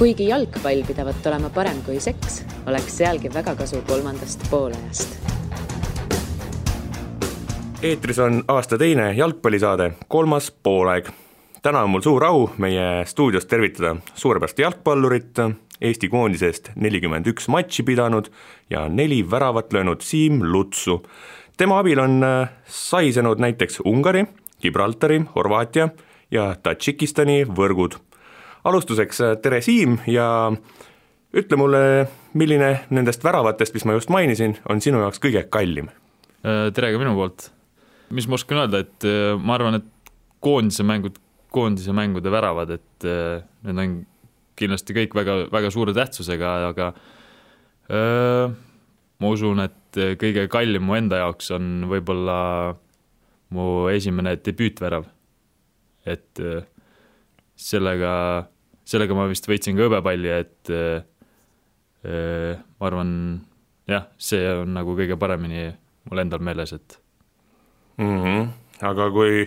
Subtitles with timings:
[0.00, 5.18] kuigi jalgpall pidavat olema parem kui seks, oleks sealgi väga kasu kolmandast poolajast.
[7.82, 11.10] eetris on aasta teine jalgpallisaade Kolmas poolaeg.
[11.62, 15.36] täna on mul suur au meie stuudios tervitada suurepärast jalgpallurit,
[15.80, 18.32] Eesti koondisest nelikümmend üks matši pidanud
[18.70, 21.02] ja neli väravat löönud Siim Lutsu.
[21.56, 24.24] tema abil on äh, saisenud näiteks Ungari,
[24.62, 25.88] Gibraltari, Horvaatia
[26.30, 28.09] ja Tadžikistani võrgud.
[28.64, 30.26] Alustuseks äh, tere, Siim, ja
[31.36, 31.80] ütle mulle,
[32.38, 35.90] milline nendest väravatest, mis ma just mainisin, on sinu jaoks kõige kallim?
[36.40, 37.50] tere ka minu poolt.
[38.16, 41.18] mis ma oskan öelda, et äh, ma arvan, et koondise mängud,
[41.52, 43.96] koondise mängude väravad, et äh, need on
[44.60, 46.90] kindlasti kõik väga, väga suure tähtsusega, aga
[47.88, 48.50] öö,
[49.20, 52.36] ma usun, et kõige kallim mu enda jaoks on võib-olla
[53.56, 55.08] mu esimene debüütvärav
[56.06, 56.64] et äh,
[57.56, 58.12] sellega,
[58.90, 61.04] sellega ma vist võitsin ka hõbepalli, et äh,
[62.06, 63.12] äh, ma arvan,
[63.90, 65.68] jah, see on nagu kõige paremini
[66.10, 66.98] mul endal meeles, et
[68.00, 68.18] mm.
[68.24, 68.50] -hmm.
[68.90, 69.44] aga kui,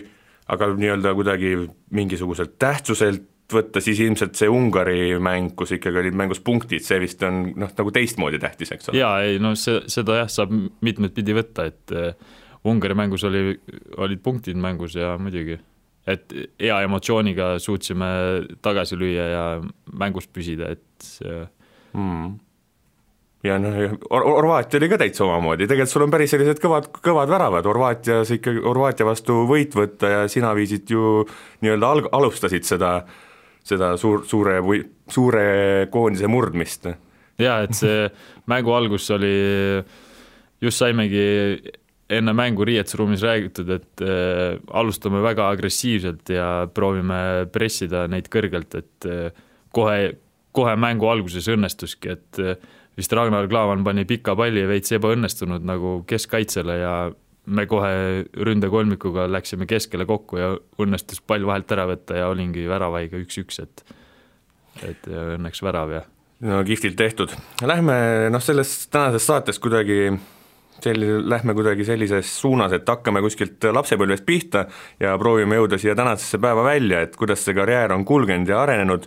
[0.54, 1.54] aga nii-öelda kuidagi
[1.90, 7.22] mingisuguselt tähtsuselt võtta, siis ilmselt see Ungari mäng, kus ikkagi olid mängus punktid, see vist
[7.26, 9.02] on noh, nagu teistmoodi tähtis, eks ole?
[9.02, 12.14] jaa, ei no see, seda jah, saab mitmet pidi võtta, et äh,
[12.64, 13.58] Ungari mängus oli,
[14.00, 15.58] olid punktid mängus ja muidugi
[16.06, 18.06] et hea emotsiooniga suutsime
[18.64, 19.44] tagasi lüüa ja
[19.96, 21.06] mängus püsida, et
[21.96, 22.32] mm.
[23.48, 23.78] ja noh,
[24.10, 28.60] Horvaatia oli ka täitsa omamoodi, tegelikult sul on päris sellised kõvad, kõvad väravad, Horvaatias ikkagi,
[28.64, 31.22] Horvaatia vastu võit võtta ja sina viisid ju
[31.64, 32.98] nii-öelda alg-, alustasid seda,
[33.64, 35.46] seda suur, suure või suure
[35.92, 36.90] koondise murdmist.
[37.40, 38.04] jaa, et see
[38.52, 39.32] mängu algus oli,
[40.60, 41.24] just saimegi
[42.10, 49.08] enne mängu riietusruumis räägitud, et äh, alustame väga agressiivselt ja proovime pressida neid kõrgelt, et
[49.08, 50.14] äh, kohe,
[50.52, 52.56] kohe mängu alguses õnnestuski, et äh,
[52.98, 56.94] vist Ragnar Klavan pani pika palli veits ebaõnnestunud nagu keskkaitsele ja
[57.44, 63.20] me kohe ründekolmikuga läksime keskele kokku ja õnnestus pall vahelt ära võtta ja olingi väravaiga
[63.20, 63.84] üks-üks, et
[64.82, 66.00] et õnneks värav ja
[66.42, 67.34] no kihvtilt tehtud.
[67.62, 67.94] Lähme
[68.32, 70.08] noh, sellest tänasest saatest kuidagi
[70.82, 74.66] selline, lähme kuidagi sellises suunas, et hakkame kuskilt lapsepõlvest pihta
[75.00, 79.06] ja proovime jõuda siia tänasesse päeva välja, et kuidas see karjäär on kulgenud ja arenenud,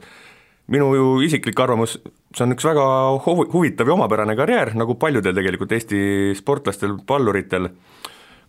[0.74, 1.98] minu ju isiklik arvamus,
[2.36, 2.86] see on üks väga
[3.26, 6.00] huvi, huvitav ja omapärane karjäär, nagu paljudel tegelikult Eesti
[6.38, 7.72] sportlastel, palluritel,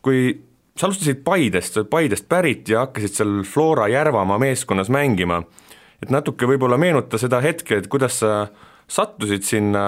[0.02, 0.30] kui
[0.78, 5.42] sa alustasid Paidest, sa oled Paidest pärit ja hakkasid seal Flora Järvamaa meeskonnas mängima,
[6.02, 8.46] et natuke võib-olla meenuta seda hetke, et kuidas sa
[8.88, 9.84] sattusid sinna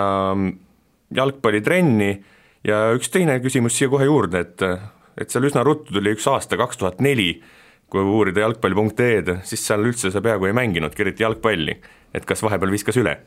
[1.15, 2.11] jalgpallitrenni
[2.67, 4.67] ja üks teine küsimus siia kohe juurde, et
[5.21, 7.35] et seal üsna ruttu tuli üks aasta, kaks tuhat neli,
[7.91, 11.81] kui uurida jalgpall.ee-d, siis seal üldse sa peaaegu ei mänginudki eriti jalgpalli.
[12.15, 13.19] et kas vahepeal viskas üle?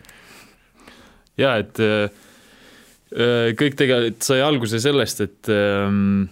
[1.39, 2.07] jaa, et äh,
[3.13, 6.25] äh, kõik tegelikult sai alguse sellest, et ähm,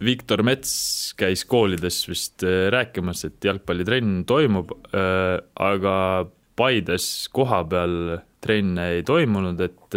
[0.00, 5.94] Viktor Mets käis koolides vist äh, rääkimas, et jalgpallitrenn toimub, aga
[6.56, 9.96] Paides kohapeal trenne ei toimunud, et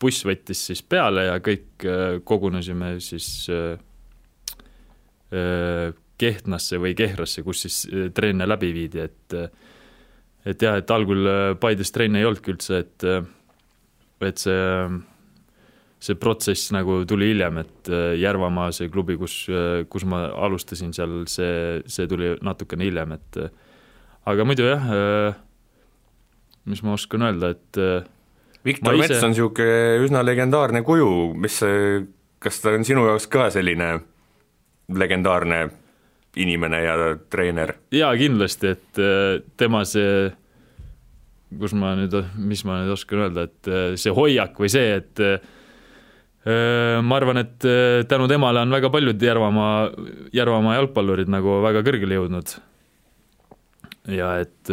[0.00, 3.78] buss võttis siis peale ja kõik äh, kogunesime siis äh,
[5.32, 7.82] äh, Kehtnasse või Kehrasse, kus siis
[8.16, 9.34] trenne läbi viidi, et
[10.48, 11.28] et jah, et algul
[11.60, 13.04] Paides trenne ei olnudki üldse, et
[14.24, 14.62] et see,
[16.00, 17.90] see protsess nagu tuli hiljem, et
[18.22, 19.42] Järvamaa, see klubi, kus,
[19.92, 23.40] kus ma alustasin seal, see, see tuli natukene hiljem, et
[24.32, 24.88] aga muidu jah,
[26.64, 27.82] mis ma oskan öelda, et
[28.66, 29.06] Viktor ise...
[29.06, 31.60] Mets on niisugune üsna legendaarne kuju, mis
[32.42, 33.96] kas ta on sinu jaoks ka selline
[34.94, 35.60] legendaarne
[36.36, 36.96] inimene ja
[37.30, 37.76] treener?
[37.94, 40.30] jaa, kindlasti, et äh, tema see,
[41.60, 45.24] kus ma nüüd, mis ma nüüd oskan öelda, et äh, see hoiak või see, et
[45.24, 45.38] äh,
[47.02, 47.64] ma arvan, et
[48.06, 49.88] tänu temale on väga paljud Järvamaa,
[50.36, 52.52] Järvamaa jalgpallurid nagu väga kõrgele jõudnud.
[54.14, 54.70] ja et,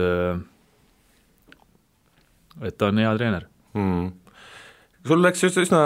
[2.62, 4.10] et ta on hea treener mm..
[5.08, 5.86] sul läks üsna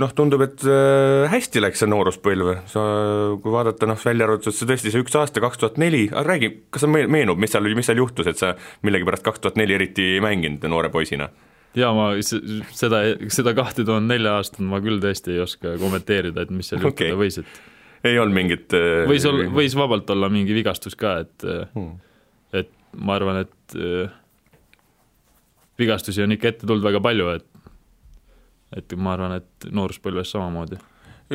[0.00, 2.84] noh, tundub, et äh, hästi läks see nooruspõlv, sa,
[3.42, 6.50] kui vaadata noh, välja arvatud see tõesti see üks aasta, kaks tuhat neli, aga räägi,
[6.74, 8.54] kas sa meenub, mis seal, mis seal juhtus, et sa
[8.86, 11.30] millegipärast kaks tuhat neli eriti ei mänginud noore poisina?
[11.76, 16.52] jaa, ma seda, seda kahte tuhande nelja aastat ma küll tõesti ei oska kommenteerida, et
[16.54, 17.10] mis seal okay.
[17.12, 21.18] juhtuda võis, et ei olnud mingit äh, võis ol-, võis vabalt olla mingi vigastus ka,
[21.24, 21.92] et hmm.
[22.56, 23.80] et ma arvan, et
[25.78, 27.46] vigastusi on ikka ette tulnud väga palju, et
[28.76, 30.78] et ma arvan, et nooruspõlves samamoodi.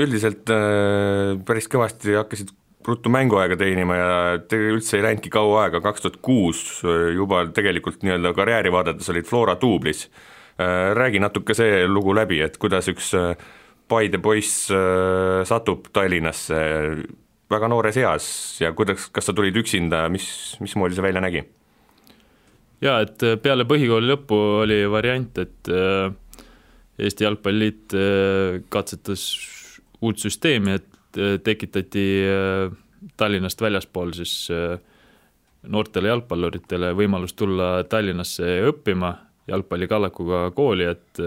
[0.02, 2.52] üldiselt äh, päris kõvasti hakkasid
[2.88, 4.12] ruttu mänguaega teenima ja
[4.42, 6.82] tegelikult üldse ei läinudki kaua aega, kaks tuhat kuus
[7.16, 10.10] juba tegelikult nii-öelda karjääri vaadates olid Flora duublis.
[10.94, 13.14] räägi natuke see lugu läbi, et kuidas üks
[13.88, 14.70] Paide poiss
[15.46, 16.58] satub Tallinnasse
[17.52, 18.26] väga noores eas
[18.62, 20.28] ja kuidas, kas sa tulid üksinda, mis,
[20.64, 21.44] mismoodi see välja nägi?
[22.82, 25.72] Jaa, et peale põhikooli lõppu oli variant, et
[27.02, 27.94] Eesti Jalgpalliliit
[28.74, 29.26] katsetas
[30.02, 32.72] uut süsteemi, et Äh, tekitati äh,
[33.18, 34.78] Tallinnast väljaspool siis äh,
[35.68, 39.12] noortele jalgpalluritele võimalus tulla Tallinnasse õppima
[39.50, 41.20] jalgpallikallakuga kooli, et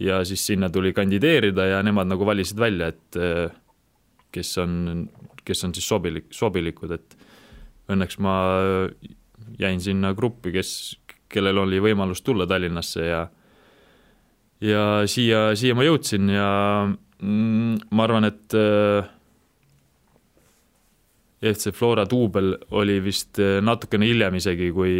[0.00, 3.18] ja siis sinna tuli kandideerida ja nemad nagu valisid välja, et
[4.32, 5.02] kes on,
[5.44, 7.16] kes on siis sobilik, sobilikud, et
[7.92, 8.36] õnneks ma
[9.58, 13.22] jäin sinna gruppi, kes, kellel oli võimalus tulla Tallinnasse ja
[14.62, 16.50] ja siia, siia ma jõudsin ja
[17.22, 19.06] Mm, ma arvan, et äh,
[21.52, 24.96] FC Flora duubel oli vist äh, natukene hiljem isegi, kui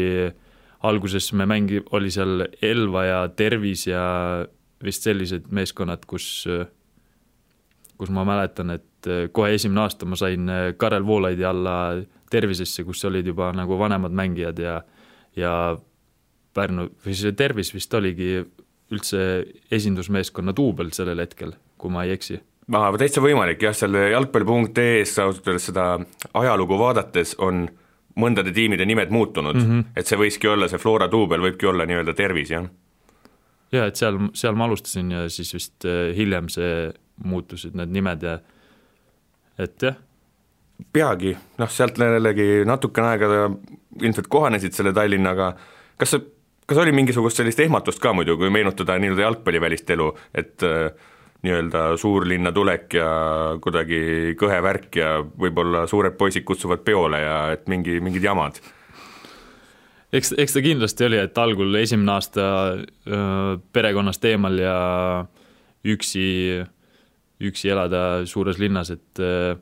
[0.87, 4.05] alguses me mängi-, oli seal Elva ja Tervis ja
[4.83, 6.63] vist sellised meeskonnad, kus, äh,
[7.99, 8.89] kus ma mäletan, et
[9.35, 10.47] kohe esimene aasta ma sain
[10.79, 11.75] Karel Voolaidi alla
[12.33, 14.79] Tervisesse, kus olid juba nagu vanemad mängijad ja,
[15.37, 15.53] ja
[16.53, 18.41] Pärnu, või see Tervis vist oligi
[18.93, 19.21] üldse
[19.73, 22.39] esindusmeeskonna duubel sellel hetkel kui ma ei eksi
[22.73, 25.87] aa, täitsa võimalik jah, seal jalgpalli.ee-s ausalt öeldes seda
[26.39, 27.67] ajalugu vaadates on
[28.19, 29.85] mõndade tiimide nimed muutunud mm, -hmm.
[29.97, 32.69] et see võiski olla, see Flora duubel võibki olla nii-öelda tervis, jah?
[33.73, 36.93] jaa, et seal, seal ma alustasin ja siis vist äh, hiljem see
[37.25, 38.39] muutusid need nimed ja
[39.59, 39.97] et jah.
[40.93, 43.49] Peagi, noh sealt jällegi natukene aega
[44.03, 45.53] ilmselt kohanesid selle Tallinnaga,
[46.01, 46.27] kas see,
[46.67, 50.93] kas oli mingisugust sellist ehmatust ka muidu, kui meenutada nii-öelda jalgpallivälist elu, et äh,
[51.43, 53.09] nii-öelda suurlinna tulek ja
[53.63, 58.61] kuidagi kõhe värk ja võib-olla suured poisid kutsuvad peole ja et mingi, mingid jamad?
[60.13, 62.47] eks, eks ta kindlasti oli, et algul esimene aasta
[62.77, 64.77] öö, perekonnast eemal ja
[65.89, 66.27] üksi,
[67.43, 69.57] üksi elada suures linnas, et öö,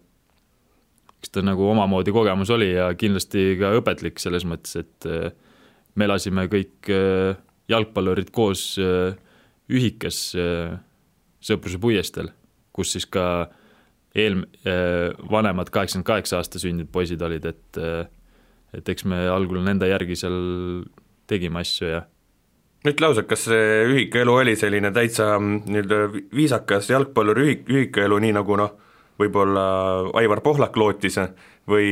[1.21, 5.31] eks ta nagu omamoodi kogemus oli ja kindlasti ka õpetlik selles mõttes, et öö,
[5.95, 6.89] me elasime kõik
[7.69, 10.21] jalgpallurid koos ühikas
[11.41, 12.29] Sõpruse puiesteel,
[12.77, 13.49] kus siis ka
[14.15, 18.07] eel-, äh, vanemad kaheksakümmend kaheksa aasta sündinud poisid olid, et äh,
[18.77, 20.37] et eks me algul nende järgi seal
[21.31, 22.05] tegime asju ja
[22.87, 25.99] ütle ausalt, kas see ühikaelu oli selline täitsa mm, nii-öelda
[26.37, 28.77] viisakas jalgpalluri ühik, ühikaelu, nii nagu noh,
[29.21, 29.65] võib-olla
[30.19, 31.19] Aivar Pohlak lootis,
[31.71, 31.91] või,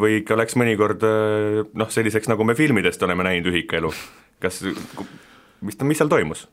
[0.00, 3.92] või ikka läks mõnikord äh, noh, selliseks, nagu me filmidest oleme näinud ühikaelu,
[4.42, 4.62] kas,
[5.64, 6.46] mis, mis seal toimus?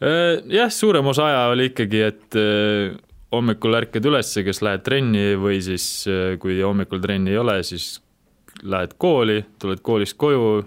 [0.00, 2.98] Äh, jah, suurem osa aja oli ikkagi, et äh,
[3.34, 5.86] hommikul ärkad üles, kas lähed trenni või siis
[6.42, 8.00] kui hommikul trenni ei ole, siis
[8.66, 10.64] lähed kooli, tuled koolist koju,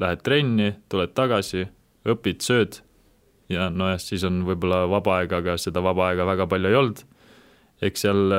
[0.00, 1.66] lähed trenni, tuled tagasi,
[2.08, 2.80] õpid, sööd
[3.52, 7.04] ja nojah, siis on võib-olla vaba aega, aga seda vaba aega väga palju ei olnud.
[7.82, 8.32] Eks seal,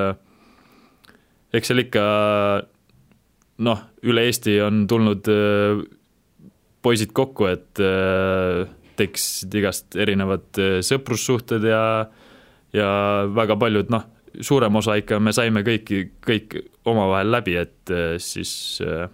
[1.54, 2.04] eks seal ikka
[3.66, 5.28] noh, üle Eesti on tulnud
[6.84, 7.82] poisid kokku, et
[9.00, 11.84] tekkisid igast erinevad äh, sõprussuhted ja,
[12.76, 12.90] ja
[13.36, 14.06] väga paljud noh,
[14.46, 16.58] suurem osa ikka me saime kõiki, kõik
[16.90, 18.52] omavahel läbi, et äh, siis
[18.86, 19.08] äh,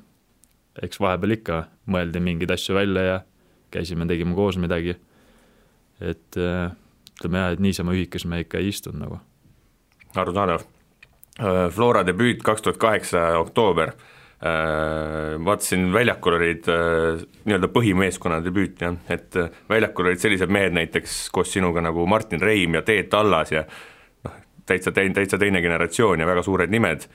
[0.83, 1.61] eks vahepeal ikka
[1.91, 3.19] mõeldi mingeid asju välja ja
[3.73, 4.95] käisime, tegime koos midagi.
[5.99, 9.19] et ütleme jah, et niisama ühikas me ikka ei istunud nagu.
[10.21, 10.65] Arusaadav.
[11.75, 13.91] Flora debüüt kaks tuhat kaheksa oktoober.
[14.45, 20.75] Äh, vaatasin, väljakul olid äh, nii-öelda põhimeeskonna debüüt jah, et äh, väljakul olid sellised mehed
[20.75, 23.63] näiteks koos sinuga nagu Martin Reim ja Teet Allas ja
[24.27, 24.35] noh,
[24.67, 27.07] täitsa teine, täitsa teine generatsioon ja väga suured nimed,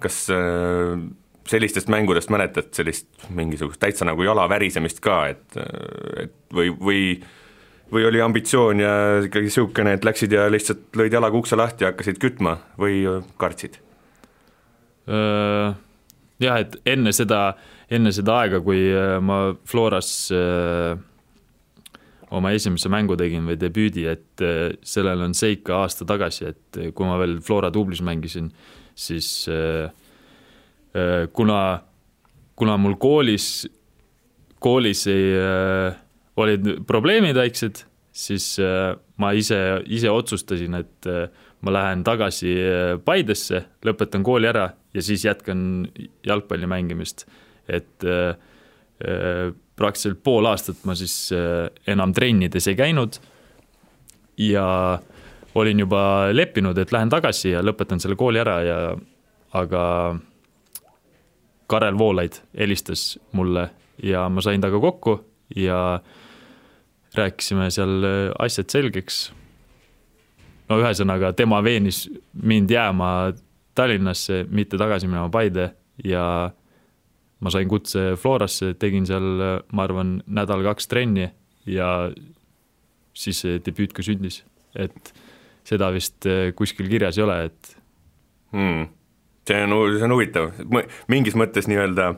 [0.00, 0.20] kas
[1.50, 5.58] sellistest mängudest mäletad sellist mingisugust täitsa nagu jala värisemist ka, et,
[6.22, 7.02] et või, või
[7.92, 8.92] või oli ambitsioon ja
[9.26, 13.02] ikkagi niisugune, et läksid ja lihtsalt lõid jalaga ukse lahti ja hakkasid kütma või
[13.40, 13.80] kartsid?
[16.42, 17.40] jah, et enne seda,
[17.92, 20.94] enne seda aega, kui äh, ma Floras äh,
[22.32, 27.08] oma esimese mängu tegin või debüüdi, et äh, sellel on seik aasta tagasi, et kui
[27.08, 28.50] ma veel Flora dublis mängisin,
[28.94, 29.46] siis
[31.32, 31.58] kuna,
[32.60, 33.46] kuna mul koolis,
[34.60, 35.30] koolis ei,
[36.36, 38.56] olid probleemid väiksed, siis
[39.20, 39.58] ma ise,
[39.88, 41.08] ise otsustasin, et
[41.62, 42.54] ma lähen tagasi
[43.04, 45.88] Paidesse, lõpetan kooli ära ja siis jätkan
[46.26, 47.26] jalgpalli mängimist.
[47.68, 48.36] et äh,
[49.06, 53.20] äh, praktiliselt pool aastat ma siis äh, enam trennides ei käinud
[54.36, 54.98] ja
[55.54, 58.78] olin juba leppinud, et lähen tagasi ja lõpetan selle kooli ära ja
[59.52, 59.84] aga
[61.66, 63.70] Karel Voolaid helistas mulle
[64.02, 65.20] ja ma sain temaga kokku
[65.56, 66.00] ja
[67.18, 68.06] rääkisime seal
[68.40, 69.32] asjad selgeks.
[70.68, 73.32] no ühesõnaga, tema veenis mind jääma
[73.74, 75.70] Tallinnasse, mitte tagasi minema Paide
[76.04, 76.52] ja
[77.40, 81.30] ma sain kutse Florasse, tegin seal, ma arvan, nädal-kaks trenni
[81.66, 82.10] ja
[83.14, 84.42] siis see debüüt ka sündis,
[84.76, 85.12] et
[85.68, 87.76] seda vist kuskil kirjas ei ole, et
[88.52, 88.90] hmm.
[89.42, 90.52] See on, see on huvitav,
[91.10, 92.12] mingis mõttes nii-öelda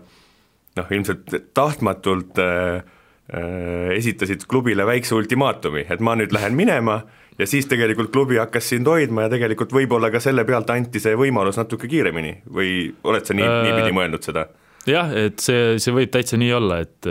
[0.76, 2.82] noh, ilmselt tahtmatult äh, äh,
[3.24, 6.98] esitasid klubile väikse ultimaatumi, et ma nüüd lähen minema
[7.38, 11.16] ja siis tegelikult klubi hakkas sind hoidma ja tegelikult võib-olla ka selle pealt anti see
[11.16, 14.44] võimalus natuke kiiremini või oled sa nii äh,, niipidi mõelnud seda?
[14.90, 17.08] jah, et see, see võib täitsa nii olla, et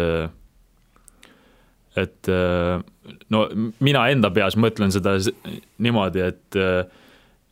[2.03, 2.29] et
[3.33, 3.45] no
[3.85, 5.17] mina enda peas mõtlen seda
[5.81, 6.59] niimoodi, et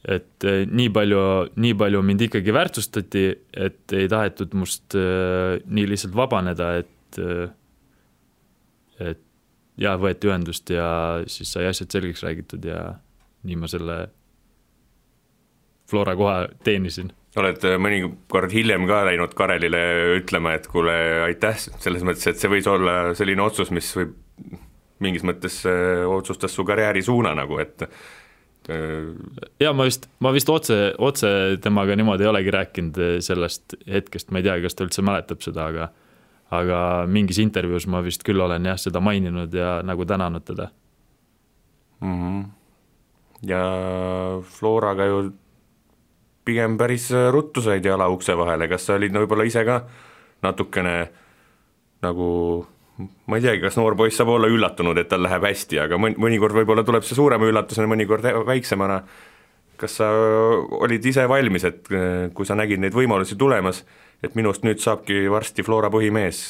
[0.10, 1.24] et nii palju,
[1.62, 7.20] nii palju mind ikkagi väärtustati, et ei tahetud must äh, nii lihtsalt vabaneda, äh, et
[9.80, 10.88] ja võeti ühendust ja
[11.32, 12.82] siis sai asjad selgeks räägitud ja
[13.48, 13.98] nii ma selle
[15.92, 17.12] Flora koha teenisin.
[17.36, 19.82] oled mõnikord hiljem ka läinud Karelile
[20.18, 20.94] ütlema, et kuule,
[21.26, 24.16] aitäh, selles mõttes, et see võis olla selline otsus, mis võib
[25.02, 25.62] mingis mõttes
[26.08, 27.88] otsustas su karjääri suuna nagu, et
[29.60, 31.32] ja ma vist, ma vist otse, otse
[31.64, 35.66] temaga niimoodi ei olegi rääkinud sellest hetkest, ma ei tea, kas ta üldse mäletab seda,
[35.72, 35.90] aga
[36.52, 40.70] aga mingis intervjuus ma vist küll olen jah, seda maininud ja nagu tänanud teda
[42.02, 42.18] mm.
[42.18, 42.46] -hmm.
[43.48, 43.62] ja
[44.44, 45.32] Floraga ju
[46.46, 49.82] pigem päris ruttu said jala ukse vahele, kas sa olid no võib-olla ise ka
[50.44, 51.10] natukene
[52.02, 52.28] nagu
[53.28, 56.18] ma ei teagi, kas noor poiss saab olla üllatunud, et tal läheb hästi, aga mõni,
[56.22, 59.02] mõnikord võib-olla tuleb see suurema üllatusena, mõnikord väiksemana.
[59.82, 60.12] kas sa
[60.78, 61.88] olid ise valmis, et
[62.38, 63.80] kui sa nägid neid võimalusi tulemas,
[64.24, 66.44] et minust nüüd saabki varsti Flora põhimees,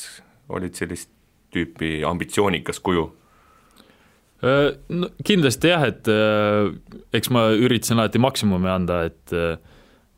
[0.51, 1.11] olid sellist
[1.51, 3.09] tüüpi ambitsioonikas kuju?
[4.41, 6.71] No kindlasti jah, et äh,
[7.13, 9.35] eks ma üritasin alati maksimumi anda, et,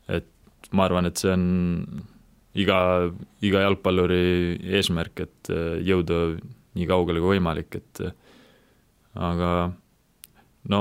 [0.08, 1.44] et ma arvan, et see on
[2.56, 2.78] iga,
[3.44, 4.22] iga jalgpalluri
[4.78, 6.20] eesmärk, et äh, jõuda
[6.74, 8.14] nii kaugele kui võimalik, et äh,
[9.14, 9.50] aga
[10.72, 10.80] no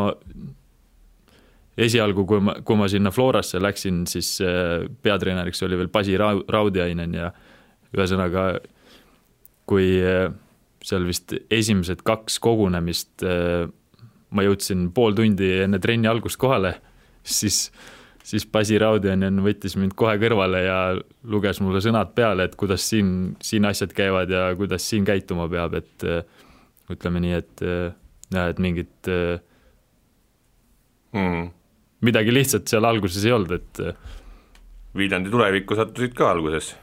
[1.77, 7.17] esialgu, kui ma, kui ma sinna Florasse läksin, siis äh, peatreeneriks oli veel Basi Raudiainen
[7.17, 7.31] ja
[7.93, 8.47] ühesõnaga,
[9.69, 9.87] kui
[10.83, 13.23] seal vist esimesed kaks kogunemist
[14.33, 16.73] ma jõudsin pool tundi enne trenni algust kohale,
[17.23, 17.67] siis
[18.23, 20.77] siis Basi Raudjanen võttis mind kohe kõrvale ja
[21.29, 25.75] luges mulle sõnad peale, et kuidas siin, siin asjad käivad ja kuidas siin käituma peab,
[25.79, 26.05] et
[26.93, 29.09] ütleme nii, et jah, et mingit
[31.11, 31.51] mm.
[32.03, 33.83] Midagi lihtsat seal alguses ei olnud, et
[34.93, 36.75] Viljandi tulevikku sattusid ka alguses.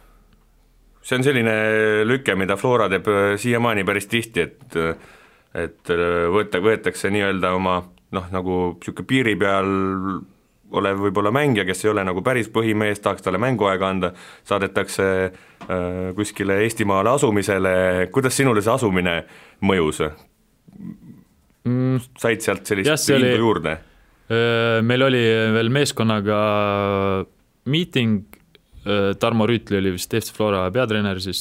[1.02, 1.54] see on selline
[2.04, 3.06] lüke, mida Flora teeb
[3.40, 4.76] siiamaani päris tihti, et
[5.54, 5.90] et
[6.30, 7.80] võtta, võetakse nii-öelda oma
[8.14, 9.70] noh, nagu niisugune piiri peal
[10.70, 14.12] olev võib-olla mängija, kes ei ole nagu päris põhimees, tahaks talle mänguaega anda,
[14.46, 17.72] saadetakse äh, kuskile Eestimaale asumisele,
[18.14, 19.16] kuidas sinule see asumine
[19.66, 20.02] mõjus
[21.66, 21.98] mm.?
[22.22, 23.78] said sealt sellist indu juurde?
[24.30, 25.20] Meil oli
[25.56, 26.36] veel meeskonnaga
[27.70, 28.20] miiting,
[29.20, 31.40] Tarmo Rüütli oli vist FC Flora peatreener siis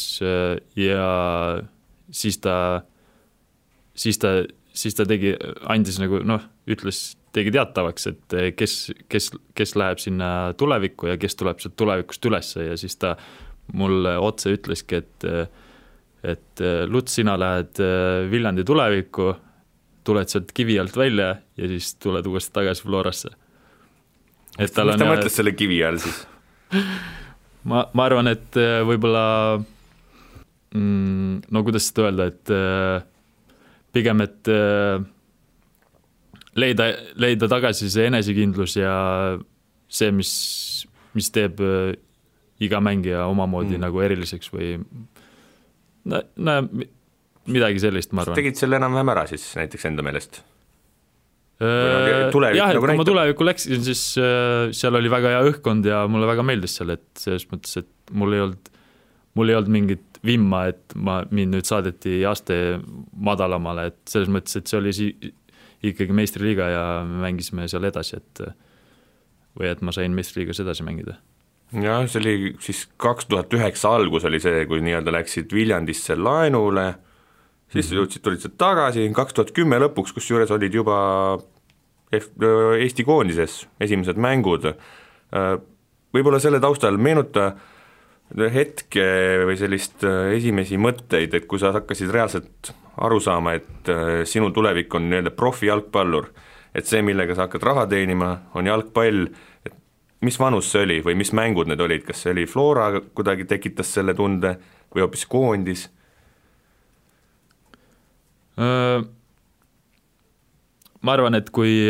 [0.75, 1.05] ja
[2.12, 2.55] siis ta,
[3.93, 4.34] siis ta,
[4.74, 5.36] siis ta tegi,
[5.69, 8.75] andis nagu noh, ütles tegi teatavaks, et kes,
[9.12, 13.13] kes, kes läheb sinna tulevikku ja kes tuleb sealt tulevikust ülesse ja siis ta
[13.77, 15.29] mulle otse ütleski, et
[16.19, 17.79] et Luts, sina lähed
[18.31, 19.29] Viljandi tulevikku,
[20.10, 23.32] tuled sealt kivi alt välja ja siis tuled uuesti tagasi Florasse.
[24.58, 25.06] mis ta jah...
[25.13, 26.24] mõtles selle kivi all siis
[27.70, 28.58] ma, ma arvan, et
[28.89, 29.24] võib-olla
[30.74, 32.54] mm, no kuidas seda öelda, et
[33.96, 34.51] pigem, et
[36.60, 36.89] leida,
[37.20, 38.94] leida tagasi see enesekindlus ja
[39.89, 40.32] see, mis,
[41.18, 41.94] mis teeb äh,
[42.63, 43.84] iga mängija omamoodi mm.
[43.86, 44.75] nagu eriliseks või
[46.10, 46.60] no, no
[47.51, 48.38] midagi sellist, ma arvan.
[48.39, 50.41] tegid selle enam-vähem ära siis näiteks enda meelest?
[51.60, 55.88] Äh, jah, et nagu kui ma tulevikku läksin, siis äh, seal oli väga hea õhkkond
[55.89, 58.72] ja mulle väga meeldis seal, et selles mõttes, et mul ei olnud,
[59.36, 62.79] mul ei olnud mingit vimma, et ma, mind nüüd saadeti aste
[63.12, 65.34] madalamale, et selles mõttes, et see oli si-,
[65.84, 68.44] ikkagi meistriliiga ja me mängisime seal edasi, et
[69.60, 71.18] või et ma sain meistriliigas edasi mängida.
[71.75, 76.94] jah, see oli siis kaks tuhat üheksa algus oli see, kui nii-öelda läksid Viljandisse laenule,
[77.69, 77.97] siis -hmm.
[77.97, 81.39] jõudsid, tulid sealt tagasi, kaks tuhat kümme lõpuks, kusjuures olid juba
[82.09, 84.63] Eesti koondises esimesed mängud,
[86.13, 87.51] võib-olla selle taustal meenuta
[88.53, 89.05] hetke
[89.45, 92.71] või sellist esimesi mõtteid, et kui sa hakkasid reaalselt
[93.05, 93.91] aru saama, et
[94.25, 96.31] sinu tulevik on nii-öelda profijalgpallur,
[96.73, 99.27] et see, millega sa hakkad raha teenima, on jalgpall,
[99.65, 99.77] et
[100.25, 103.93] mis vanus see oli või mis mängud need olid, kas see oli Flora kuidagi tekitas
[103.93, 104.57] selle tunde
[104.89, 105.89] või hoopis koondis?
[111.00, 111.88] Ma arvan, et kui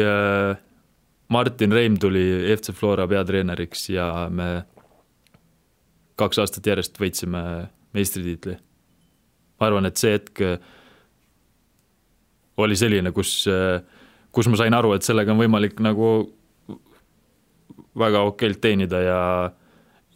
[1.34, 4.50] Martin Reim tuli FC Flora peatreeneriks ja me
[6.20, 7.42] kaks aastat järjest võitsime
[7.96, 8.58] meistritiitli.
[9.60, 10.42] ma arvan, et see hetk
[12.60, 13.46] oli selline, kus,
[14.36, 16.10] kus ma sain aru, et sellega on võimalik nagu
[18.00, 19.22] väga okeilt teenida ja,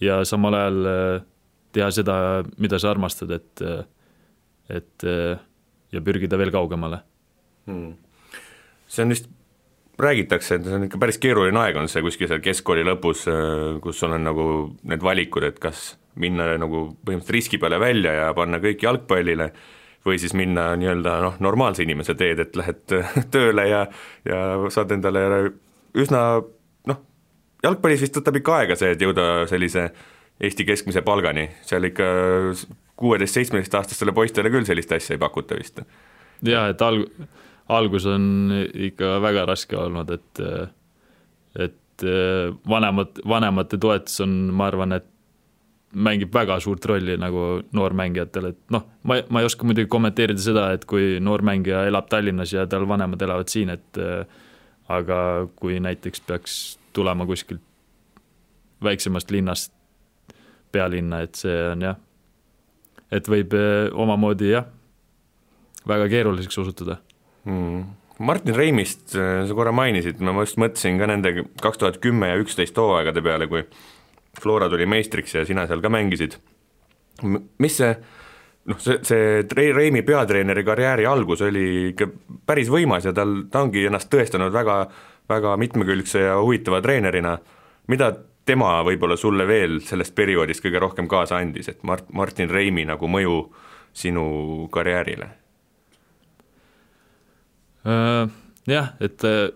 [0.03, 0.79] ja samal ajal
[1.73, 2.15] teha seda,
[2.61, 3.63] mida sa armastad, et,
[4.69, 5.07] et
[5.93, 7.03] ja pürgida veel kaugemale.
[7.69, 7.93] Hmm..
[8.91, 9.29] see on vist,
[9.99, 13.27] räägitakse, et see on ikka päris keeruline aeg, on see kuskil seal keskkooli lõpus,
[13.83, 14.47] kus sul on nagu
[14.89, 19.49] need valikud, et kas minna nagu põhimõtteliselt riski peale välja ja panna kõik jalgpallile
[20.05, 22.83] või siis minna nii-öelda noh, normaalse inimese teed, et lähed
[23.33, 23.85] tööle ja,
[24.27, 24.41] ja
[24.73, 25.23] saad endale
[25.97, 26.23] üsna
[26.89, 26.99] noh,
[27.63, 29.91] jalgpallis vist võtab ikka aega see, et jõuda sellise
[30.43, 32.05] Eesti keskmise palgani, seal ikka
[33.03, 35.83] kuueteist-seitsmeteistaastastele poistele küll sellist asja ei pakuta vist.
[36.47, 37.09] jaa, et alg-,
[37.71, 38.25] algus on
[38.89, 40.43] ikka väga raske olnud, et
[41.63, 42.03] et
[42.67, 45.05] vanemad, vanemate toetus on, ma arvan, et
[45.93, 50.63] mängib väga suurt rolli nagu noormängijatel, et noh, ma, ma ei oska muidugi kommenteerida seda,
[50.73, 54.01] et kui noormängija elab Tallinnas ja tal vanemad elavad siin, et
[54.91, 55.19] aga
[55.59, 56.55] kui näiteks peaks
[56.93, 57.61] tulema kuskilt
[58.83, 59.73] väiksemast linnast
[60.71, 61.99] pealinna, et see on jah,
[63.13, 63.53] et võib
[63.93, 64.65] omamoodi jah,
[65.89, 66.97] väga keeruliseks osutuda.
[67.49, 67.83] Mm..
[68.23, 72.77] Martin Reimist sa korra mainisid, ma just mõtlesin ka nende kaks tuhat kümme ja üksteist
[72.77, 73.65] hooaegade peale, kui
[74.39, 76.37] Flora tuli meistriks ja sina seal ka mängisid.
[77.61, 77.91] mis see
[78.69, 82.07] noh, see, see Reimi peatreeneri karjääri algus oli ikka
[82.47, 84.77] päris võimas ja tal, ta ongi ennast tõestanud väga,
[85.29, 87.37] väga mitmekülgse ja huvitava treenerina,
[87.91, 88.11] mida
[88.45, 93.07] tema võib-olla sulle veel sellest perioodist kõige rohkem kaasa andis, et Mart-, Martin Reimi nagu
[93.07, 93.37] mõju
[93.93, 95.29] sinu karjäärile?
[97.87, 98.25] Äh,
[98.67, 99.51] jah, et äh,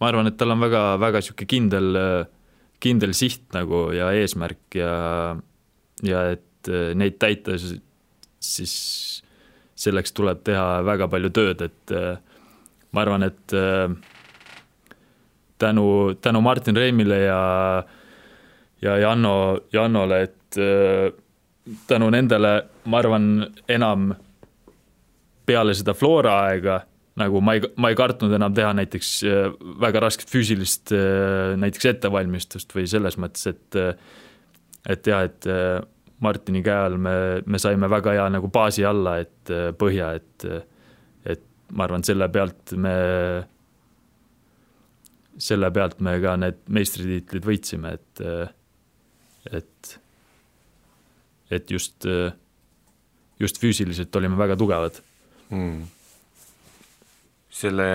[0.00, 2.26] ma arvan, et tal on väga, väga niisugune kindel äh,
[2.82, 4.92] kindel siht nagu ja eesmärk ja,
[6.06, 8.74] ja et äh, neid täita, siis
[9.78, 12.18] selleks tuleb teha väga palju tööd, et äh,
[12.94, 13.90] ma arvan, et äh,
[15.58, 15.88] tänu,
[16.22, 17.42] tänu Martin Reimile ja,
[18.82, 19.34] ja Janno,
[19.72, 20.58] Jannole, et
[21.88, 22.52] tänu nendele,
[22.88, 23.26] ma arvan,
[23.68, 24.12] enam
[25.48, 26.78] peale seda Flora aega
[27.18, 29.50] nagu ma ei, ma ei kartnud enam teha näiteks äh,
[29.82, 33.92] väga rasket füüsilist äh, näiteks ettevalmistust või selles mõttes, et äh,
[34.88, 35.44] et jah, et
[36.24, 37.12] Martini käe all me,
[37.44, 40.46] me saime väga hea nagu baasi alla, et põhja, et
[41.28, 41.42] et
[41.76, 42.94] ma arvan, selle pealt me,
[45.36, 48.22] selle pealt me ka need meistritiitlid võitsime, et
[49.52, 49.98] et
[51.50, 52.04] et just,
[53.40, 55.00] just füüsiliselt olime väga tugevad
[55.48, 55.86] mm
[57.58, 57.86] selle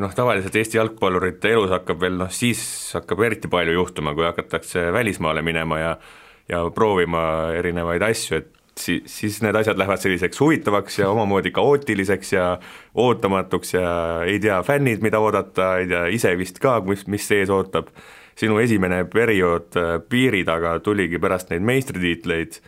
[0.00, 2.62] noh, tavaliselt Eesti jalgpallurite elus hakkab veel noh, siis
[2.96, 5.92] hakkab eriti palju juhtuma, kui hakatakse välismaale minema ja
[6.50, 7.20] ja proovima
[7.54, 12.46] erinevaid asju, et si-, siis need asjad lähevad selliseks huvitavaks ja omamoodi kaootiliseks ja
[12.98, 13.92] ootamatuks ja
[14.26, 17.92] ei tea fännid, mida oodata, ei tea ise vist ka, mis, mis ees ootab.
[18.40, 22.60] Sinu esimene periood äh, piiri taga tuligi pärast neid meistritiitleid,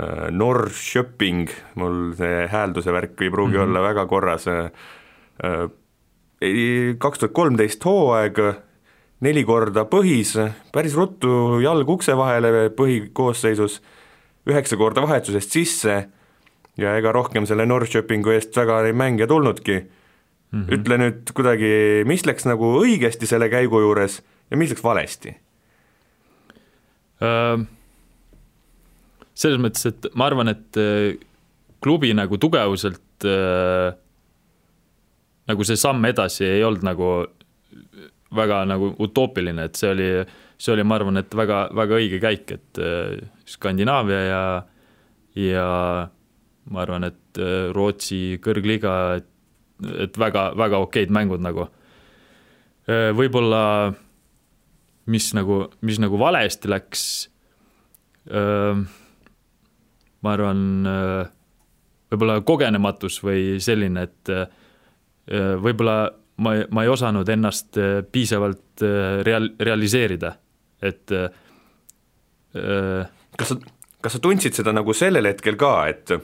[0.00, 1.46] äh, Norrköping,
[1.80, 3.70] mul see häälduse värk ei pruugi mm -hmm.
[3.70, 5.70] olla väga korras, äh,
[6.98, 8.38] kaks tuhat kolmteist hooaeg,
[9.20, 10.34] neli korda põhis,
[10.72, 13.80] päris ruttu jalg ukse vahele põhikoosseisus,
[14.50, 16.08] üheksa korda vahetusest sisse
[16.76, 20.62] ja ega rohkem selle Norrköpingu eest väga neid mänge tulnudki mm.
[20.62, 20.74] -hmm.
[20.74, 25.34] ütle nüüd kuidagi, mis läks nagu õigesti selle käigu juures ja mis läks valesti
[27.24, 27.64] uh,?
[29.32, 30.76] selles mõttes, et ma arvan, et
[31.82, 33.88] klubi nagu tugevuselt uh,
[35.48, 37.08] nagu see samm edasi ei olnud nagu
[38.32, 40.08] väga nagu utoopiline, et see oli,
[40.60, 42.80] see oli, ma arvan, et väga, väga õige käik, et
[43.52, 44.44] Skandinaavia ja,
[45.36, 45.66] ja
[46.72, 47.42] ma arvan, et
[47.76, 49.28] Rootsi kõrgliiga, et,
[50.06, 51.68] et väga, väga okeid mängud nagu.
[52.88, 53.62] Võib-olla
[55.10, 57.04] mis nagu, mis nagu valesti läks,
[60.22, 60.60] ma arvan,
[62.12, 64.32] võib-olla kogenematus või selline, et
[65.62, 65.96] võib-olla
[66.44, 67.78] ma, ma ei osanud ennast
[68.14, 68.84] piisavalt
[69.26, 70.36] real-, realiseerida,
[70.82, 71.16] et
[72.52, 73.58] kas sa,
[74.02, 76.14] kas sa tundsid seda nagu sellel hetkel ka, et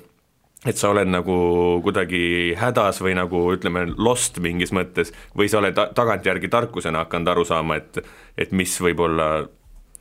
[0.66, 1.36] et sa oled nagu
[1.84, 7.46] kuidagi hädas või nagu ütleme, lost mingis mõttes või sa oled tagantjärgi tarkusena hakanud aru
[7.46, 8.02] saama, et
[8.38, 9.46] et mis võib-olla,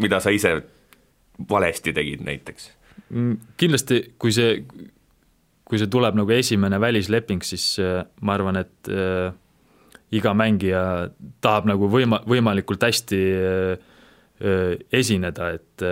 [0.02, 0.56] mida sa ise
[1.50, 2.72] valesti tegid näiteks?
[3.14, 4.64] Mm, kindlasti, kui see,
[5.68, 7.76] kui see tuleb nagu esimene välisleping, siis
[8.22, 9.30] ma arvan, et äh,
[10.18, 10.82] iga mängija
[11.44, 13.22] tahab nagu võima-, võimalikult hästi
[14.94, 15.84] esineda, et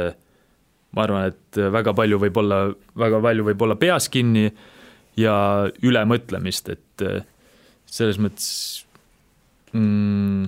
[0.96, 2.60] ma arvan, et väga palju võib olla,
[2.96, 4.48] väga palju võib olla peas kinni
[5.20, 5.36] ja
[5.84, 7.06] ülemõtlemist, et
[7.86, 8.48] selles mõttes
[9.76, 10.48] mm,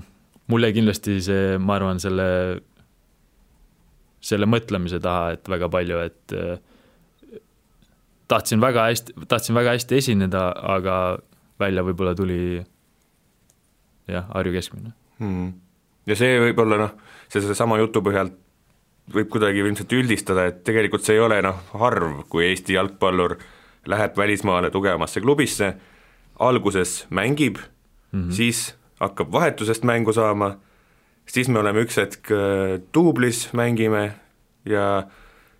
[0.51, 2.29] mul jäi kindlasti see, ma arvan, selle,
[4.23, 6.37] selle mõtlemise taha, et väga palju, et
[8.27, 11.17] tahtsin väga hästi, tahtsin väga hästi esineda, aga
[11.59, 12.59] välja võib-olla tuli
[14.07, 14.93] jah, Harju keskmine.
[15.17, 15.53] Hmm..
[16.07, 16.91] ja see võib-olla noh,
[17.27, 18.29] see sellesama jutu põhjal
[19.13, 23.37] võib kuidagi ilmselt üldistada, et tegelikult see ei ole noh, harv, kui Eesti jalgpallur
[23.87, 25.73] läheb välismaale tugevamasse klubisse,
[26.43, 28.31] alguses mängib mm, -hmm.
[28.31, 30.57] siis hakkab vahetusest mängu saama,
[31.25, 34.11] siis me oleme üks hetk äh, duublis, mängime
[34.65, 35.07] ja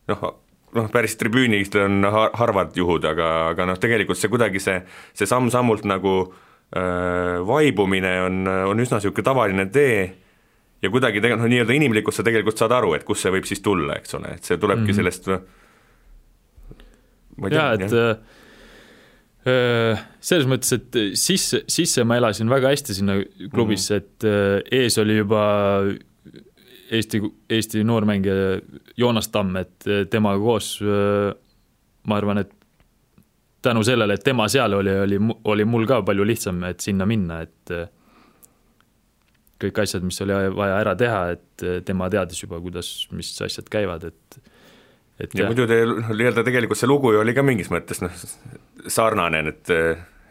[0.08, 0.28] noh,
[0.76, 4.82] noh päris tribüünist on harvad juhud, aga, aga noh, tegelikult see kuidagi see,
[5.14, 6.34] see samm-sammult nagu
[6.76, 10.02] Äh, vaibumine on, on üsna niisugune tavaline tee
[10.82, 13.64] ja kuidagi tegelikult noh, nii-öelda inimlikult sa tegelikult saad aru, et kust see võib siis
[13.66, 15.00] tulla, eks ole, et see tulebki mm -hmm.
[15.00, 15.24] sellest
[17.52, 18.18] jaa, et jah.
[19.48, 23.14] Äh, selles mõttes, et sisse, sisse ma elasin väga hästi sinna
[23.54, 24.04] klubisse mm, -hmm.
[24.04, 25.42] et äh, ees oli juba
[26.92, 28.62] Eesti, Eesti noormängija
[28.98, 30.80] Joonas Tamm, et temaga koos
[32.08, 32.52] ma arvan, et
[33.62, 37.42] tänu sellele, et tema seal oli, oli, oli mul ka palju lihtsam, et sinna minna,
[37.46, 37.88] et äh,
[39.62, 43.70] kõik asjad, mis oli vaja ära teha, et äh, tema teadis juba, kuidas, mis asjad
[43.74, 44.40] käivad, et
[45.18, 45.50] et ja jah.
[45.50, 48.14] muidu teil noh, nii-öelda tegelikult see lugu ju oli ka mingis mõttes noh,
[48.86, 49.74] sarnane, et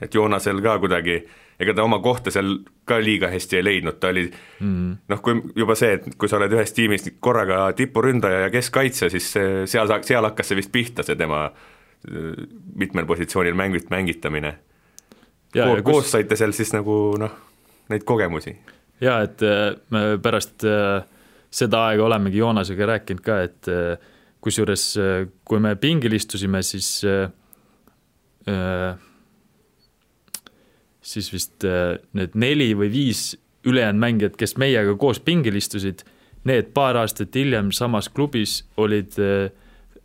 [0.04, 1.16] et Joonasel ka kuidagi
[1.58, 4.96] ega ta oma kohta seal ka liiga hästi ei leidnud, ta oli mm -hmm.
[5.08, 9.32] noh, kui juba see, et kui sa oled ühes tiimis korraga tipuründaja ja keskkaitsja, siis
[9.64, 11.50] seal, seal hakkas see vist pihta, see tema
[12.74, 14.58] mitmel positsioonil mängit-, mängitamine.
[15.52, 16.12] Ko-, koos kus...
[16.12, 17.32] saite seal siis nagu noh,
[17.88, 18.56] neid kogemusi?
[19.00, 21.04] Jaa, et äh, me pärast äh,
[21.50, 23.96] seda aega olemegi Joonasega rääkinud ka, et äh,
[24.40, 24.84] kusjuures
[25.44, 27.00] kui me pingil istusime, siis
[31.02, 31.64] siis vist
[32.14, 33.32] need neli või viis
[33.66, 36.04] ülejäänud mängijat, kes meiega koos pingil istusid,
[36.46, 39.50] need paar aastat hiljem samas klubis olid äh,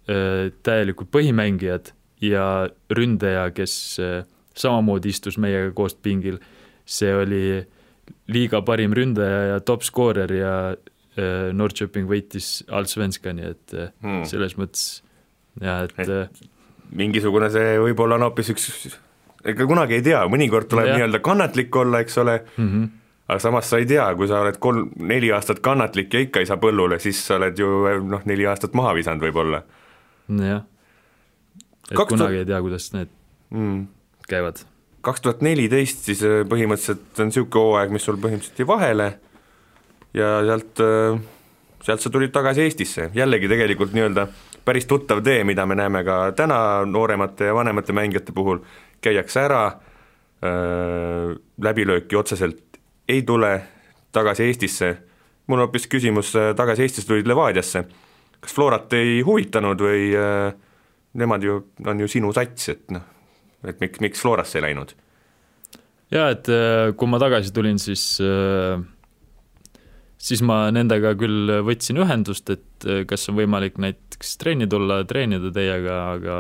[0.10, 1.92] Äh, täielikult põhimängijad
[2.26, 2.46] ja
[2.90, 4.24] ründaja, kes äh,
[4.58, 6.40] samamoodi istus meiega koos pingil,
[6.90, 7.44] see oli
[8.32, 14.24] liiga parim ründaja ja top skoorer ja äh, Norrköping võitis Allsvenskani, et hmm.
[14.30, 15.02] selles mõttes
[15.62, 16.42] jah, et, et
[16.96, 18.66] mingisugune see võib-olla on hoopis üks,
[19.48, 22.90] ega kunagi ei tea, mõnikord tuleb nii-öelda kannatlik olla, eks ole mm, -hmm.
[23.28, 26.50] aga samas sa ei tea, kui sa oled kolm, neli aastat kannatlik ja ikka ei
[26.50, 27.70] saa põllule, siis sa oled ju
[28.08, 29.64] noh, neli aastat maha visanud võib-olla
[30.40, 30.66] jah,
[31.90, 33.10] et Kaks kunagi ei tea, kuidas need
[33.50, 33.88] mm.
[34.28, 34.64] käivad.
[35.02, 39.10] Kaks tuhat neliteist siis äh, põhimõtteliselt on niisugune hooaeg, mis sul põhimõtteliselt jäi vahele.
[40.18, 41.22] Ja sealt, äh,
[41.86, 44.28] sealt sa tulid tagasi Eestisse, jällegi tegelikult nii-öelda
[44.66, 48.60] päris tuttav tee, mida me näeme ka täna nooremate ja vanemate mängijate puhul,
[49.02, 52.78] käiakse ära äh,, läbilööki otseselt
[53.10, 53.56] ei tule,
[54.12, 54.92] tagasi Eestisse,
[55.48, 57.84] mul on hoopis küsimus, tagasi Eestisse tulid Levadiasse.
[58.42, 60.54] Kas Florat ei huvitanud või äh,
[61.20, 63.04] nemad ju, on ju sinu sats, et noh,
[63.68, 64.96] et miks, miks Florasse ei läinud?
[66.12, 68.82] jaa, et äh, kui ma tagasi tulin, siis äh,
[70.22, 75.54] siis ma nendega küll võtsin ühendust, et äh, kas on võimalik näiteks trenni tulla, treenida
[75.56, 76.40] teiega, aga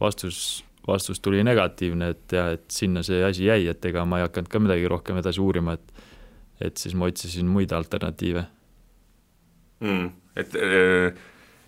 [0.00, 4.28] vastus, vastus tuli negatiivne, et jah, et sinna see asi jäi, et ega ma ei
[4.28, 6.06] hakanud ka midagi rohkem edasi uurima, et
[6.58, 8.40] et siis ma otsisin muid alternatiive
[9.78, 10.54] mm et,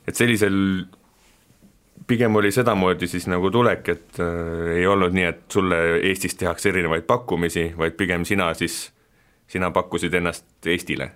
[0.06, 0.56] et sellisel
[2.11, 6.73] pigem oli sedamoodi siis nagu tulek, et äh, ei olnud nii, et sulle Eestis tehakse
[6.73, 8.83] erinevaid pakkumisi, vaid pigem sina siis,
[9.51, 11.11] sina pakkusid ennast Eestile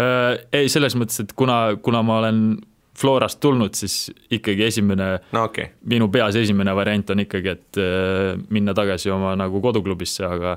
[0.00, 0.38] äh,?
[0.52, 2.40] Ei, selles mõttes, et kuna, kuna ma olen
[2.96, 5.74] Florast tulnud, siis ikkagi esimene no,, okay.
[5.84, 10.56] minu peas esimene variant on ikkagi, et äh, minna tagasi oma nagu koduklubisse, aga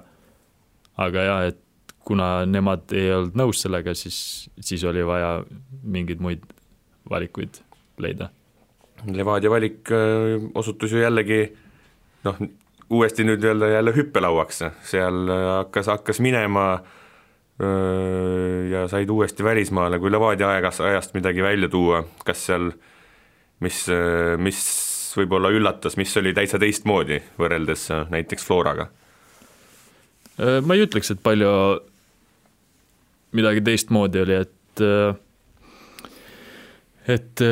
[0.99, 1.59] aga jah, et
[2.07, 5.39] kuna nemad ei olnud nõus sellega, siis, siis oli vaja
[5.83, 6.45] mingeid muid
[7.09, 7.61] valikuid
[8.01, 8.29] leida.
[9.07, 11.43] Levadia valik äh, osutus ju jällegi
[12.27, 12.39] noh,
[12.89, 16.81] uuesti nüüd jälle, jälle hüppelauaks, seal hakkas, hakkas minema
[18.71, 22.69] ja said uuesti välismaale, kui Levadia aegast, ajast midagi välja tuua, kas seal,
[23.59, 23.81] mis,
[24.39, 24.61] mis
[25.19, 28.87] võib-olla üllatas, mis oli täitsa teistmoodi võrreldes näiteks Floraga?
[30.39, 31.51] ma ei ütleks, et palju
[33.35, 34.83] midagi teistmoodi oli, et
[37.09, 37.43] et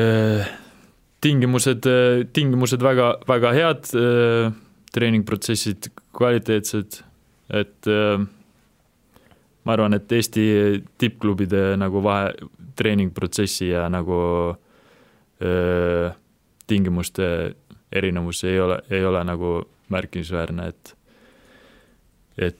[1.28, 1.88] tingimused,
[2.34, 3.92] tingimused väga, väga head,
[4.96, 7.02] treeningprotsessid kvaliteetsed,
[7.60, 7.90] et
[9.68, 10.46] ma arvan, et Eesti
[11.00, 12.32] tippklubide nagu vahe,
[12.80, 14.20] treeningprotsessi ja nagu
[15.42, 16.10] öö,
[16.68, 17.56] tingimuste
[17.92, 19.52] erinevus ei ole, ei ole nagu
[19.90, 20.94] märkimisväärne, et
[22.38, 22.58] et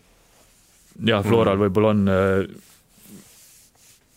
[1.06, 1.64] jah, Floral mhm.
[1.64, 2.44] võib-olla on öö,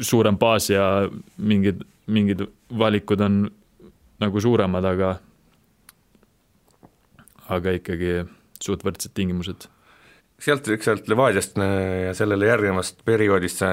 [0.00, 2.46] suurem baas ja mingid, mingid
[2.78, 3.42] valikud on
[4.20, 5.14] nagu suuremad, aga
[7.50, 8.24] aga ikkagi
[8.62, 9.66] suht võrdsed tingimused.
[10.40, 13.72] sealt, eks sealt Levadiast ja sellele järgnevast perioodist sa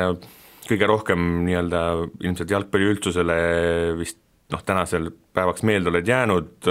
[0.67, 1.81] kõige rohkem nii-öelda
[2.25, 3.37] ilmselt jalgpalliüldsusele
[3.99, 4.19] vist
[4.51, 6.67] noh, tänasel päevaks meelde oled jäänud,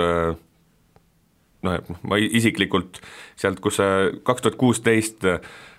[1.68, 3.00] noh, ma isiklikult
[3.38, 3.88] sealt, kus sa
[4.24, 5.24] kaks tuhat kuusteist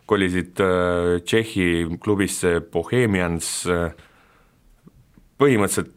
[0.07, 0.61] kolisid
[1.25, 3.49] Tšehhi klubisse Bohemians,
[5.37, 5.96] põhimõtteliselt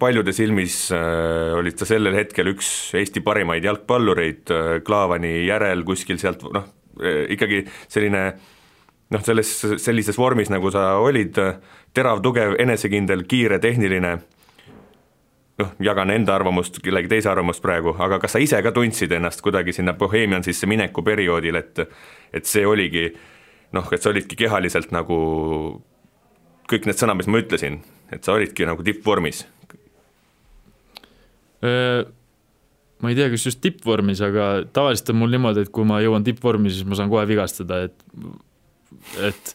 [0.00, 6.20] paljude silmis äh, olid sa sellel hetkel üks Eesti parimaid jalgpallureid äh, Klaavani järel kuskil
[6.20, 6.68] sealt noh,
[7.02, 8.22] äh, ikkagi selline
[9.08, 11.38] noh, selles, sellises vormis, nagu sa olid,
[11.96, 14.10] terav, tugev, enesekindel, kiire, tehniline,
[15.62, 19.42] noh, jagan enda arvamust, kellegi teise arvamust praegu, aga kas sa ise ka tundsid ennast
[19.44, 21.84] kuidagi sinna Bohemiansisse mineku perioodil, et
[22.36, 23.08] et see oligi
[23.72, 25.18] noh, et sa olidki kehaliselt nagu
[26.68, 27.80] kõik need sõnad, mis ma ütlesin,
[28.12, 29.46] et sa olidki nagu tippvormis
[31.62, 36.26] ma ei tea, kas just tippvormis, aga tavaliselt on mul niimoodi, et kui ma jõuan
[36.26, 38.06] tippvormi, siis ma saan kohe vigastada, et,
[39.28, 39.54] et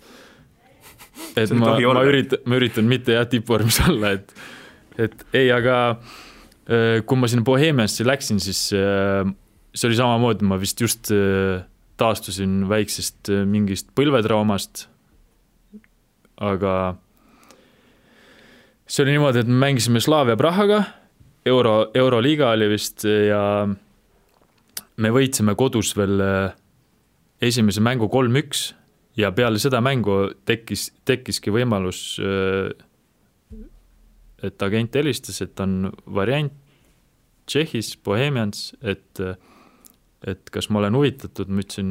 [1.37, 4.33] et ma, ma üritan, ma üritan mitte jah, tippvormis olla, et
[5.01, 5.97] et ei, aga
[7.07, 11.09] kui ma sinna Bohemiasse läksin, siis see oli samamoodi, ma vist just
[11.99, 14.85] taastusin väiksest mingist põlvetraumast,
[16.43, 16.75] aga
[18.87, 20.83] see oli niimoodi, et me mängisime Slavia Prahaga
[21.45, 23.67] euro, Euroliiga oli vist ja
[24.97, 26.55] me võitsime kodus veel äh,
[27.43, 28.71] esimese mängu kolm-üks
[29.19, 32.71] ja peale seda mängu tekkis, tekkiski võimalus, äh,
[34.43, 36.51] et agent helistas, et on variant
[37.43, 39.19] Tšehhis, Bohemians, et,
[40.23, 41.89] et kas ma olen huvitatud, ma ütlesin,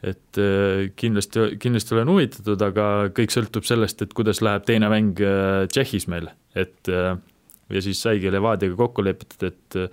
[0.00, 5.20] et äh, kindlasti, kindlasti olen huvitatud, aga kõik sõltub sellest, et kuidas läheb teine mäng
[5.68, 6.88] Tšehhis meil, et
[7.70, 9.88] ja siis saigi Levadiaga kokku lepitud, et äh,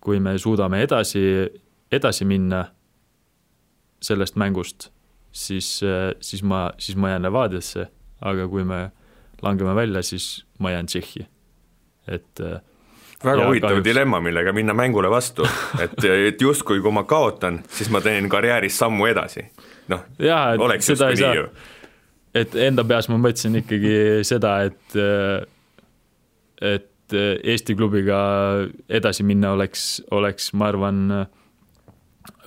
[0.00, 1.22] kui me suudame edasi,
[1.92, 2.64] edasi minna
[4.04, 4.90] sellest mängust,
[5.32, 7.88] siis, äh, siis ma, siis ma jään Levadiasse,
[8.20, 8.88] aga kui me
[9.42, 11.26] langeme välja, siis ma jään Tšehhi,
[12.08, 12.60] et äh,
[13.24, 13.84] väga huvitav kahjuks...
[13.84, 15.46] dilemma, millega minna mängule vastu,
[15.82, 19.46] et, et justkui kui ma kaotan, siis ma teen karjääris sammu edasi.
[19.88, 20.04] noh,
[20.58, 21.48] oleks justkui nii ju.
[22.34, 24.98] et enda peas ma mõtlesin ikkagi seda, et,
[26.60, 28.18] et et eh, Eesti klubiga
[28.88, 31.00] edasi minna oleks, oleks, ma arvan,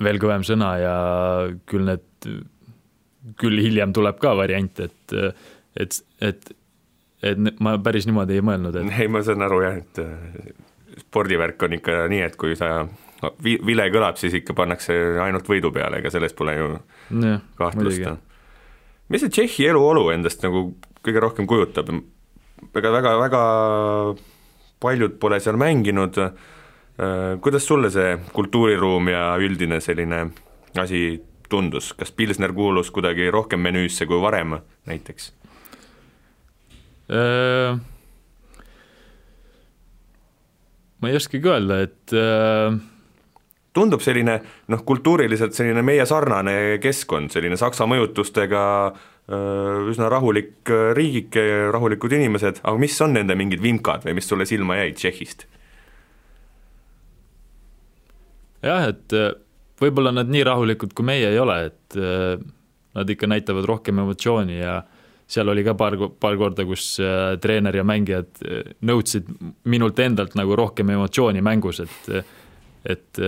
[0.03, 0.95] veel kõvem sõna ja
[1.69, 2.29] küll need,
[3.37, 5.17] küll hiljem tuleb ka variant, et,
[5.77, 6.53] et, et,
[7.21, 8.93] et ma päris niimoodi ei mõelnud, et.
[8.97, 10.53] ei, ma saan aru jah, et eh,
[11.05, 12.71] spordivärk on ikka nii, et kui sa
[13.45, 16.71] vi-, vile kõlab, siis ikka pannakse ainult võidu peale, ega selles pole ju
[17.21, 18.23] ja, kahtlust.
[19.13, 20.71] mis see Tšehhi eluolu endast nagu
[21.05, 21.93] kõige rohkem kujutab?
[22.77, 23.43] ega väga, väga
[24.79, 30.27] paljud pole seal mänginud, äh, kuidas sulle see kultuuriruum ja üldine selline
[30.77, 34.59] asi tundus, kas Pilsner kuulus kuidagi rohkem menüüsse kui varem
[34.89, 35.31] näiteks?
[37.07, 37.79] Äh,
[40.99, 42.77] ma ei oskagi öelda, et äh,
[43.73, 50.93] tundub selline noh, kultuuriliselt selline meie sarnane keskkond, selline Saksa mõjutustega Äh, üsna rahulik äh,
[50.95, 55.47] riigike, rahulikud inimesed, aga mis on nende mingid vimkad või mis sulle silma jäid Tšehhist?
[58.63, 59.33] jah, et äh,
[59.83, 61.97] võib-olla nad nii rahulikud kui meie ei ole, et
[62.97, 64.79] nad ikka näitavad rohkem emotsiooni ja
[65.29, 66.95] seal oli ka paar, paar korda, kus
[67.43, 68.41] treener ja mängijad
[68.87, 69.29] nõudsid
[69.69, 72.09] minult endalt nagu rohkem emotsiooni mängus, et
[72.87, 73.21] et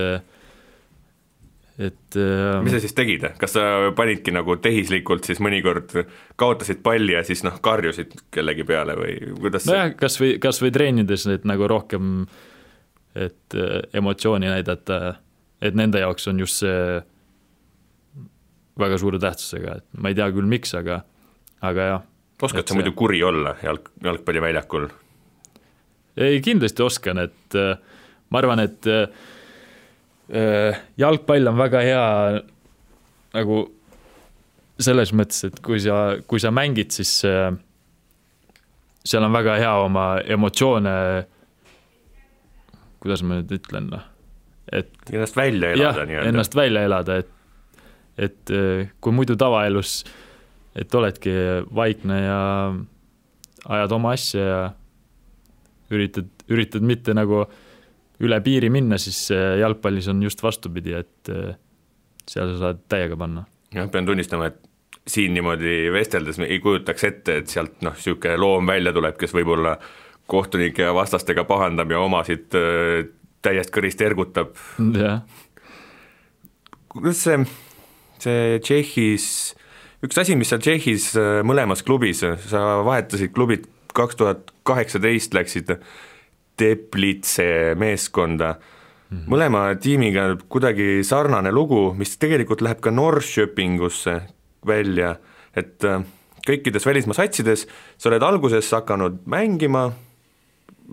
[1.79, 3.63] et äh, mis sa siis tegid, kas sa
[3.95, 5.95] panidki nagu tehislikult siis mõnikord
[6.39, 10.73] kaotasid palli ja siis noh, karjusid kellegi peale või kuidas nojah, kas või, kas või
[10.75, 12.27] treenides, et nagu rohkem,
[13.15, 14.99] et äh, emotsiooni näidata
[15.61, 16.99] et nende jaoks on just see
[18.79, 21.01] väga suure tähtsusega, et ma ei tea küll, miks, aga,
[21.65, 22.05] aga jah.
[22.39, 22.79] oskad sa see...
[22.79, 24.87] muidu kuri olla jalg, jalgpalliväljakul?
[26.19, 27.75] ei, kindlasti oskan, et äh,
[28.31, 29.27] ma arvan, et äh,
[30.29, 32.05] jalgpall on väga hea
[33.33, 33.63] nagu
[34.79, 37.11] selles mõttes, et kui sa, kui sa mängid, siis
[39.09, 40.93] seal on väga hea oma emotsioone,
[43.01, 44.05] kuidas ma nüüd ütlen, noh,
[44.69, 46.29] et ennast välja elada nii-öelda.
[46.29, 47.35] ennast välja elada, et
[48.19, 50.01] et äh, kui muidu tavaelus,
[50.75, 51.31] et oledki
[51.75, 52.41] vaikne ja
[53.69, 54.59] ajad oma asja ja
[55.95, 57.45] üritad, üritad mitte nagu
[58.25, 61.53] üle piiri minna, siis äh, jalgpallis on just vastupidi, et äh,
[62.29, 63.45] seal sa saad täiega panna.
[63.75, 64.59] jah, pean tunnistama, et
[65.09, 69.77] siin niimoodi vesteldes ei kujutaks ette, et sealt noh, niisugune loom välja tuleb, kes võib-olla
[70.29, 72.53] kohtunike ja vastastega pahandab ja omasid
[73.41, 74.53] täiest kõrist ergutab.
[76.93, 77.39] kuidas see
[78.23, 79.25] see Tšehhis,
[80.05, 85.73] üks asi, mis seal Tšehhis äh, mõlemas klubis, sa vahetasid klubid kaks tuhat kaheksateist, läksid
[86.59, 89.25] Teplitse meeskonda mm, -hmm.
[89.31, 94.21] mõlema tiimiga kuidagi sarnane lugu, mis tegelikult läheb ka Norrköpingusse
[94.67, 95.15] välja,
[95.55, 96.03] et äh,
[96.47, 97.67] kõikides välismaa satsides
[97.97, 99.91] sa oled alguses hakanud mängima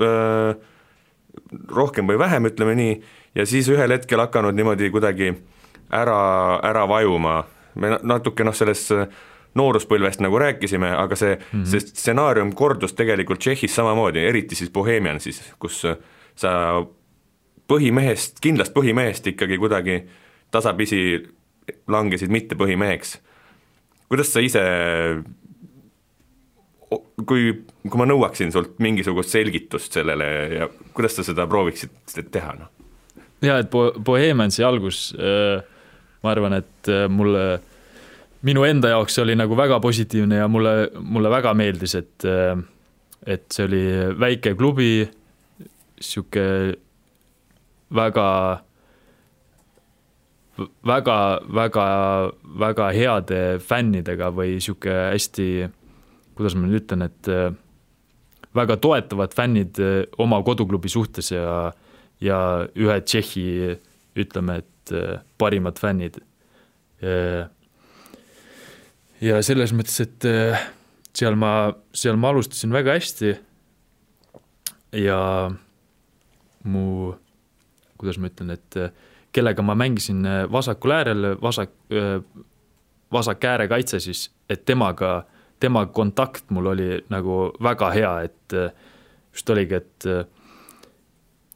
[0.00, 0.56] öö, äh,
[1.68, 2.96] rohkem või vähem, ütleme nii,
[3.34, 5.32] ja siis ühel hetkel hakanud niimoodi kuidagi
[5.90, 9.06] ära, ära vajuma, me natuke noh, sellest äh,
[9.56, 11.64] nooruspõlvest nagu rääkisime, aga see mm, -hmm.
[11.70, 15.96] see stsenaarium kordus tegelikult Tšehhis samamoodi, eriti siis Bohemian siis, kus äh,
[16.36, 16.50] sa
[17.68, 20.02] põhimehest, kindlast põhimehest ikkagi kuidagi
[20.50, 21.00] tasapisi
[21.88, 23.18] langesid mitte põhimeheks.
[24.08, 24.62] kuidas sa ise,
[27.26, 32.70] kui, kui ma nõuaksin sult mingisugust selgitust sellele ja kuidas sa seda prooviksid teha, noh?
[33.42, 35.64] jaa, et Bo-, Bohemiansi algus äh
[36.26, 37.46] ma arvan, et äh, mulle,
[38.44, 42.26] minu enda jaoks see oli nagu väga positiivne ja mulle, mulle väga meeldis, et,
[43.26, 43.82] et see oli
[44.20, 45.06] väike klubi,
[46.00, 46.44] sihuke
[47.96, 48.28] väga,
[50.84, 51.18] väga,
[51.60, 51.86] väga,
[52.66, 55.48] väga heade fännidega või sihuke hästi,
[56.36, 57.32] kuidas ma nüüd ütlen, et
[58.56, 59.80] väga toetavad fännid
[60.22, 61.72] oma koduklubi suhtes ja,
[62.20, 62.38] ja
[62.76, 63.76] ühe Tšehhi
[64.16, 66.20] ütleme, et äh, parimad fännid.
[69.20, 70.66] Ja selles mõttes, et äh,
[71.16, 73.34] seal ma, seal ma alustasin väga hästi.
[74.96, 75.18] Ja
[76.64, 77.12] mu,
[78.00, 78.92] kuidas ma ütlen, et äh,
[79.36, 81.74] kellega ma mängisin vasakul äärel, vasak,
[83.12, 85.26] vasak äärekaitse siis, et temaga,
[85.60, 88.56] tema kontakt mul oli nagu väga hea, et
[89.36, 90.08] just oligi, et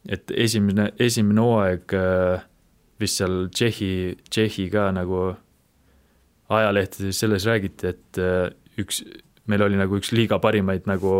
[0.09, 2.43] et esimene, esimene hooaeg äh,
[3.01, 3.93] vist seal Tšehhi,
[4.29, 5.31] Tšehhi ka nagu
[6.51, 8.49] ajalehtedes selles räägiti, et äh,
[8.81, 9.01] üks,
[9.49, 11.13] meil oli nagu üks liiga parimaid nagu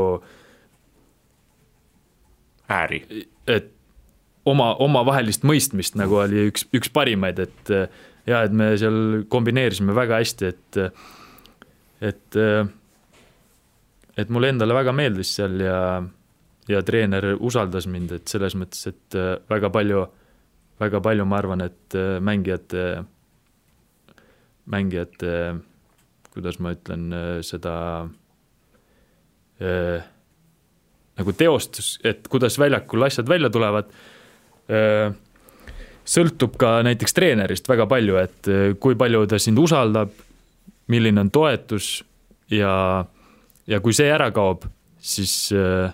[2.71, 3.01] ääri.
[3.47, 3.71] et
[4.45, 7.87] oma, omavahelist mõistmist nagu oli üks, üks parimaid, et äh,
[8.29, 10.81] ja et me seal kombineerisime väga hästi, et
[12.01, 12.37] et
[14.17, 15.77] et mulle endale väga meeldis seal ja
[16.69, 20.05] ja treener usaldas mind, et selles mõttes, et äh, väga palju
[20.81, 23.03] väga palju, ma arvan, et äh, mängijate,
[24.69, 25.35] mängijate,
[26.33, 27.75] kuidas ma ütlen, äh, seda
[29.61, 30.03] äh,
[31.19, 33.91] nagu teostus, et kuidas väljakul asjad välja tulevad
[34.71, 35.13] äh,,
[36.07, 40.13] sõltub ka näiteks treenerist väga palju, et äh, kui palju ta sind usaldab,
[40.91, 42.01] milline on toetus
[42.51, 42.73] ja,
[43.69, 44.65] ja kui see ära kaob,
[45.01, 45.91] siis äh,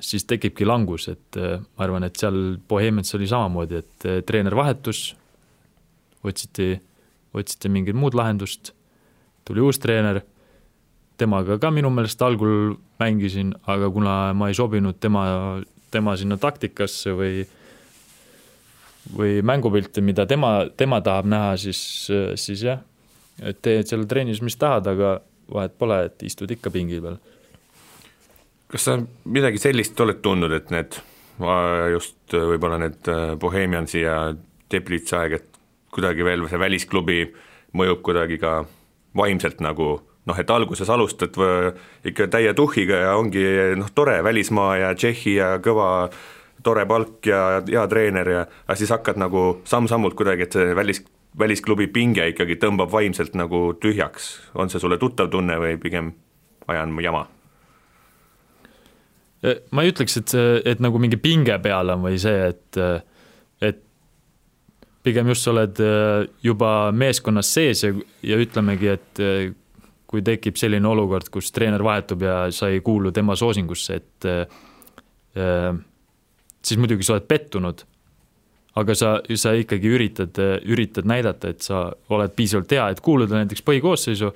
[0.00, 5.10] siis tekibki langus, et äh, ma arvan, et seal Bohemians oli samamoodi, et treener vahetus,
[6.24, 6.74] otsiti,
[7.34, 8.72] otsiti mingit muud lahendust,
[9.46, 10.22] tuli uus treener,
[11.20, 15.24] temaga ka minu meelest algul mängisin, aga kuna ma ei sobinud tema,
[15.90, 17.46] tema sinna taktikasse või
[19.16, 21.80] või mängupilti, mida tema, tema tahab näha, siis,
[22.38, 22.82] siis jah,
[23.42, 25.18] et teed seal trennis, mis tahad, aga
[25.50, 27.16] vahet pole, et istud ikka pingi peal.
[28.70, 31.00] Kas sa midagi sellist oled tundnud, et need
[31.94, 33.08] just võib-olla need
[33.40, 34.18] Bohemiansi ja
[34.70, 35.49] Teplitsa aeg, et
[35.94, 37.22] kuidagi veel see välisklubi
[37.76, 38.60] mõjub kuidagi ka
[39.16, 39.92] vaimselt nagu
[40.26, 41.36] noh, et alguses alustad
[42.06, 43.44] ikka täie tuhhiga ja ongi
[43.78, 46.10] noh, tore välismaa ja Tšehhi ja kõva
[46.62, 51.02] tore palk ja hea treener ja aga siis hakkad nagu samm-sammult kuidagi, et see välis,
[51.38, 56.12] välisklubi pinge ikkagi tõmbab vaimselt nagu tühjaks, on see sulle tuttav tunne või pigem
[56.70, 57.26] ajan jama?
[59.72, 62.80] ma ei ütleks, et see, et nagu mingi pinge peal on või see, et,
[63.64, 63.80] et
[65.02, 67.92] pigem just sa oled äh, juba meeskonnas sees ja,
[68.26, 69.52] ja ütlemegi, et äh,
[70.10, 75.78] kui tekib selline olukord, kus treener vahetub ja sa ei kuulu tema soosingusse, et äh,
[76.60, 77.86] siis muidugi sa oled pettunud.
[78.80, 83.64] aga sa, sa ikkagi üritad, üritad näidata, et sa oled piisavalt hea, et kuuluda näiteks
[83.66, 84.28] põhikoosseisu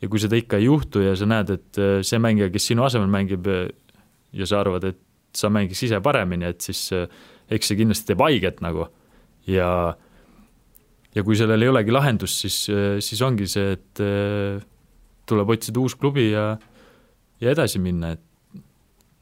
[0.00, 3.10] ja kui seda ikka ei juhtu ja sa näed, et see mängija, kes sinu asemel
[3.12, 5.00] mängib ja sa arvad, et
[5.36, 6.88] sa mängiks ise paremini, et siis
[7.52, 8.88] eks see kindlasti teeb haiget nagu
[9.46, 9.70] ja
[11.16, 12.56] ja kui sellel ei olegi lahendust, siis,
[13.04, 14.58] siis ongi see, et eh,
[15.28, 16.50] tuleb otsida uus klubi ja,
[17.40, 18.60] ja edasi minna, et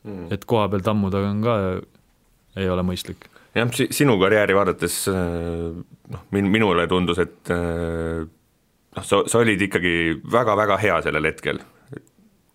[0.02, 0.26] mm.
[0.34, 1.56] et koha peal tammuda on ka,
[2.58, 3.28] ei ole mõistlik.
[3.54, 5.70] jah, sinu karjääri vaadates eh,
[6.16, 9.96] noh, min-, minule tundus, et eh, noh, sa, sa olid ikkagi
[10.34, 11.62] väga-väga hea sellel hetkel,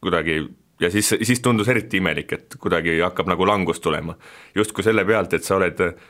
[0.03, 0.41] kuidagi
[0.79, 4.15] ja siis, siis tundus eriti imelik, et kuidagi hakkab nagu langus tulema.
[4.55, 6.07] justkui selle pealt, et sa oled äh,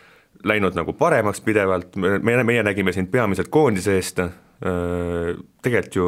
[0.47, 4.21] läinud nagu paremaks pidevalt, me, meie nägime sind peamiselt koondise eest,
[4.59, 6.07] tegelikult ju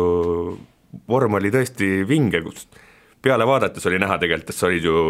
[1.07, 2.67] vorm oli tõesti vinge, kus
[3.23, 5.03] peale vaadates oli näha tegelikult, et sa olid ju,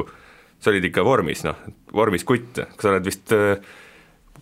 [0.62, 1.58] sa olid ikka vormis, noh,
[1.94, 3.34] vormis kutt, sa oled vist,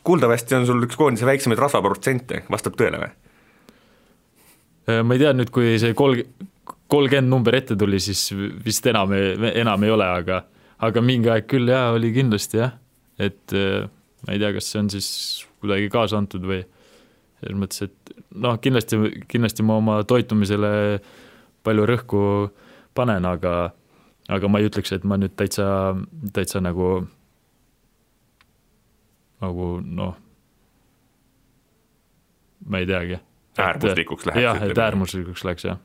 [0.04, 3.12] kuuldavasti on sul üks koondise väiksemaid rasvaprotsente, vastab tõele või?
[5.06, 6.24] ma ei tea nüüd, kui see kolm,
[6.90, 8.32] kolmkümmend number ette tuli, siis
[8.66, 10.42] vist enam, enam ei ole, aga
[10.80, 12.74] aga mingi aeg küll jaa, oli kindlasti jah,
[13.20, 13.54] et
[14.26, 15.10] ma ei tea, kas see on siis
[15.62, 16.62] kuidagi kaasa antud või
[17.40, 19.00] selles mõttes, et noh, kindlasti,
[19.32, 20.72] kindlasti ma oma toitumisele
[21.64, 22.24] palju rõhku
[22.98, 23.72] panen, aga
[24.30, 25.66] aga ma ei ütleks, et ma nüüd täitsa,
[26.36, 26.90] täitsa nagu,
[29.42, 30.16] nagu noh,
[32.70, 33.22] ma ei teagi.
[33.60, 34.44] äärmuslikuks läheks.
[34.44, 35.80] jah, et äärmuslikuks läks, jah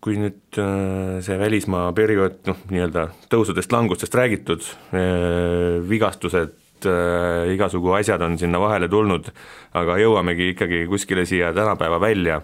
[0.00, 4.64] kui nüüd äh, see välismaa periood, noh, nii-öelda tõusudest-langustest räägitud,
[4.96, 6.56] äh, vigastused,
[6.88, 9.28] äh, igasugu asjad on sinna vahele tulnud,
[9.76, 12.40] aga jõuamegi ikkagi kuskile siia tänapäeva välja,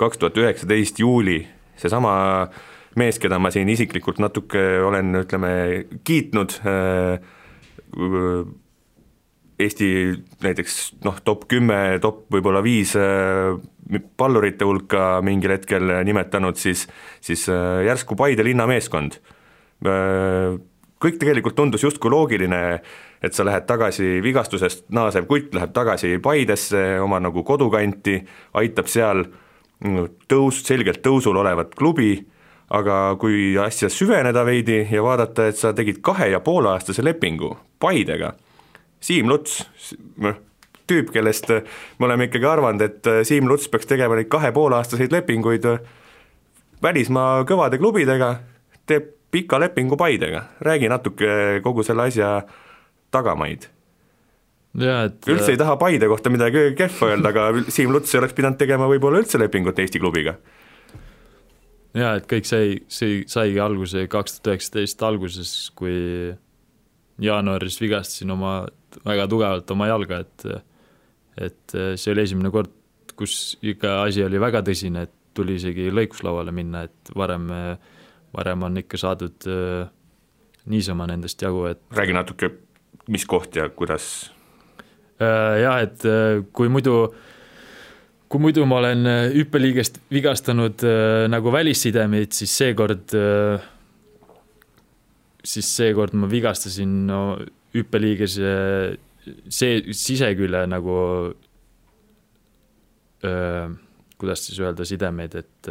[0.00, 1.40] kaks tuhat üheksateist juuli,
[1.80, 2.12] seesama
[3.00, 5.52] mees, keda ma siin isiklikult natuke olen, ütleme,
[6.04, 6.58] kiitnud,
[9.62, 9.88] Eesti
[10.42, 12.96] näiteks noh, top kümme, top võib-olla viis
[14.16, 16.86] pallurite hulka mingil hetkel nimetanud, siis,
[17.20, 19.18] siis äh, järsku Paide linnameeskond.
[19.86, 20.58] Äh,
[21.02, 22.62] kõik tegelikult tundus justkui loogiline,
[23.22, 28.20] et sa lähed tagasi vigastusest naasev kutt läheb tagasi Paidesse, oma nagu kodukanti,
[28.60, 32.14] aitab seal mm, tõus, selgelt tõusul olevat klubi,
[32.72, 37.52] aga kui asja süveneda veidi ja vaadata, et sa tegid kahe ja poole aastase lepingu
[37.82, 38.32] Paidega
[39.02, 39.58] Siim Luts,
[40.22, 40.36] noh,
[40.90, 45.14] tüüp, kellest me oleme ikkagi arvanud, et äh, Siim Luts peaks tegema neid kahe pooleaastaseid
[45.14, 45.82] lepinguid äh,
[46.82, 48.34] välismaa kõvade klubidega,
[48.86, 52.34] teeb pika lepingu Paidega, räägi natuke kogu selle asja
[53.14, 53.68] tagamaid.
[54.72, 55.28] Et...
[55.28, 58.88] üldse ei taha Paide kohta midagi kehva öelda, aga Siim Luts ei oleks pidanud tegema
[58.90, 60.36] võib-olla üldse lepingut Eesti klubiga.
[61.96, 66.32] jaa, et kõik sai, see saigi alguse kaks tuhat üheksateist alguses, kui
[67.22, 68.62] jaanuaris vigastasin oma
[69.04, 70.46] väga tugevalt oma jalga, et
[71.40, 72.70] et see oli esimene kord,
[73.16, 77.48] kus ikka asi oli väga tõsine, et tuli isegi lõikuslauale minna, et varem,
[78.36, 79.90] varem on ikka saadud äh,
[80.72, 82.52] niisama nendest jagu, et räägi natuke,
[83.12, 84.30] mis koht ja kuidas
[85.18, 85.62] äh,?
[85.62, 87.12] Jah, et äh, kui muidu
[88.32, 93.64] kui muidu ma olen hüppeliigest vigastanud äh, nagu välissidemeid, siis seekord äh,
[95.44, 97.22] siis seekord ma vigastasin no
[97.74, 98.38] hüppeliiges
[99.52, 100.94] see sisekülje nagu
[103.24, 103.66] öö,
[104.18, 105.68] kuidas siis öelda, sidemeid, et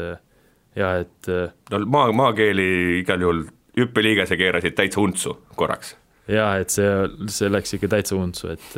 [0.75, 1.31] jah, et
[1.71, 2.67] no maa, maakeeli
[3.01, 3.43] igal juhul
[3.77, 5.95] hüppeliigese keerasid täitsa untsu korraks.
[6.31, 6.89] jaa, et see,
[7.31, 8.77] see läks ikka täitsa untsu, et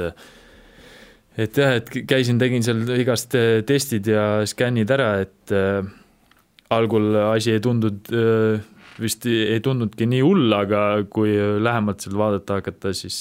[1.44, 3.34] et jah, et käisin, tegin seal igast
[3.68, 5.82] testid ja skännid ära, et äh,
[6.74, 8.70] algul asi ei tundunud äh,
[9.02, 13.18] vist ei tundnudki nii hull, aga kui lähemalt seal vaadata hakata, siis,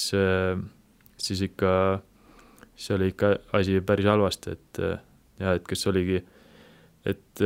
[1.23, 1.73] siis ikka,
[2.75, 4.83] siis oli ikka asi päris halvasti, et
[5.39, 6.21] ja et kas oligi,
[7.09, 7.43] et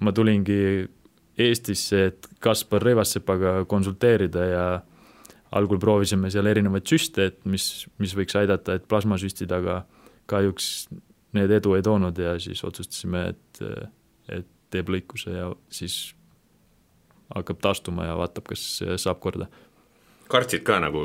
[0.00, 0.60] ma tulingi
[1.40, 4.64] Eestisse, et Kaspar Rõivassepaga konsulteerida ja
[5.56, 7.66] algul proovisime seal erinevaid süste, et mis,
[8.02, 9.80] mis võiks aidata, et plasmasüstid, aga
[10.30, 10.90] kahjuks
[11.36, 13.62] need edu ei toonud ja siis otsustasime, et,
[14.30, 15.98] et teeb lõikuse ja siis
[17.34, 18.64] hakkab taastuma ja vaatab, kas
[19.02, 19.46] saab korda.
[20.30, 21.04] kartsid ka nagu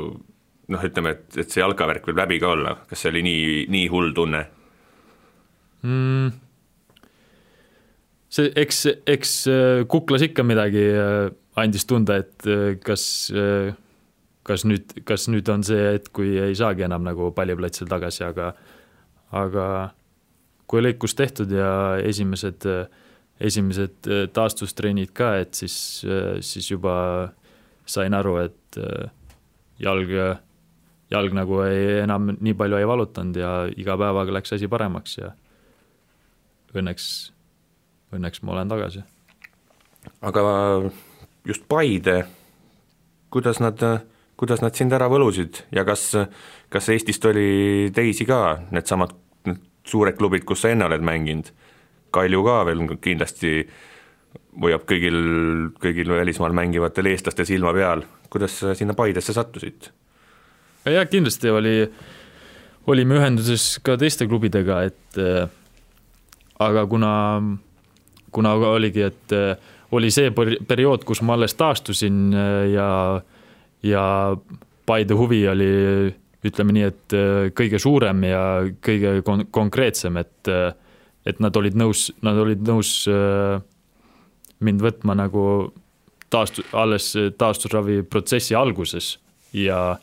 [0.72, 3.86] noh, ütleme, et, et see jalkavärk võib läbi ka olla, kas see oli nii, nii
[3.92, 4.42] hull tunne
[5.86, 6.34] mm.?
[8.36, 13.06] see, eks, eks äh, kuklas ikka midagi äh, andis tunda, et äh, kas,
[14.46, 18.52] kas nüüd, kas nüüd on see hetk, kui ei saagi enam nagu palliplatsil tagasi, aga
[19.36, 19.66] aga
[20.70, 21.70] kui lõikus tehtud ja
[22.02, 22.64] esimesed,
[23.42, 25.76] esimesed taastustrennid ka, et siis,
[26.46, 26.96] siis juba
[27.86, 28.78] sain aru, et
[29.82, 30.14] jalg,
[31.10, 35.32] jalg nagu ei, enam nii palju ei valutanud ja iga päevaga läks asi paremaks ja
[36.76, 37.06] õnneks,
[38.16, 39.04] õnneks ma olen tagasi.
[40.20, 40.42] aga
[41.46, 42.24] just Paide,
[43.30, 43.82] kuidas nad,
[44.36, 46.10] kuidas nad sind ära võlusid ja kas,
[46.68, 49.14] kas Eestist oli teisi ka, needsamad
[49.46, 51.52] need suured klubid, kus sa enne oled mänginud,
[52.16, 53.60] Kalju ka veel kindlasti
[54.62, 55.18] hoiab kõigil,
[55.82, 59.90] kõigil välismaal mängivatel eestlastel silma peal, kuidas sa sinna Paidesse sattusid?
[60.94, 61.76] Jah, kindlasti oli,
[62.90, 65.48] olime ühenduses ka teiste klubidega, et äh,
[66.62, 67.14] aga kuna,
[68.34, 72.90] kuna oligi, et äh, oli see periood, kus ma alles taastusin äh, ja,
[73.86, 74.04] ja
[74.86, 75.72] Paide huvi oli
[76.46, 77.14] ütleme nii, et
[77.58, 78.42] kõige suurem ja
[78.86, 80.50] kõige kon-, konkreetsem, et,
[81.26, 82.92] et nad olid nõus, nad olid nõus
[84.62, 85.42] mind võtma nagu
[86.30, 89.16] taastu-, alles taastusravi protsessi alguses.
[89.58, 89.96] Ja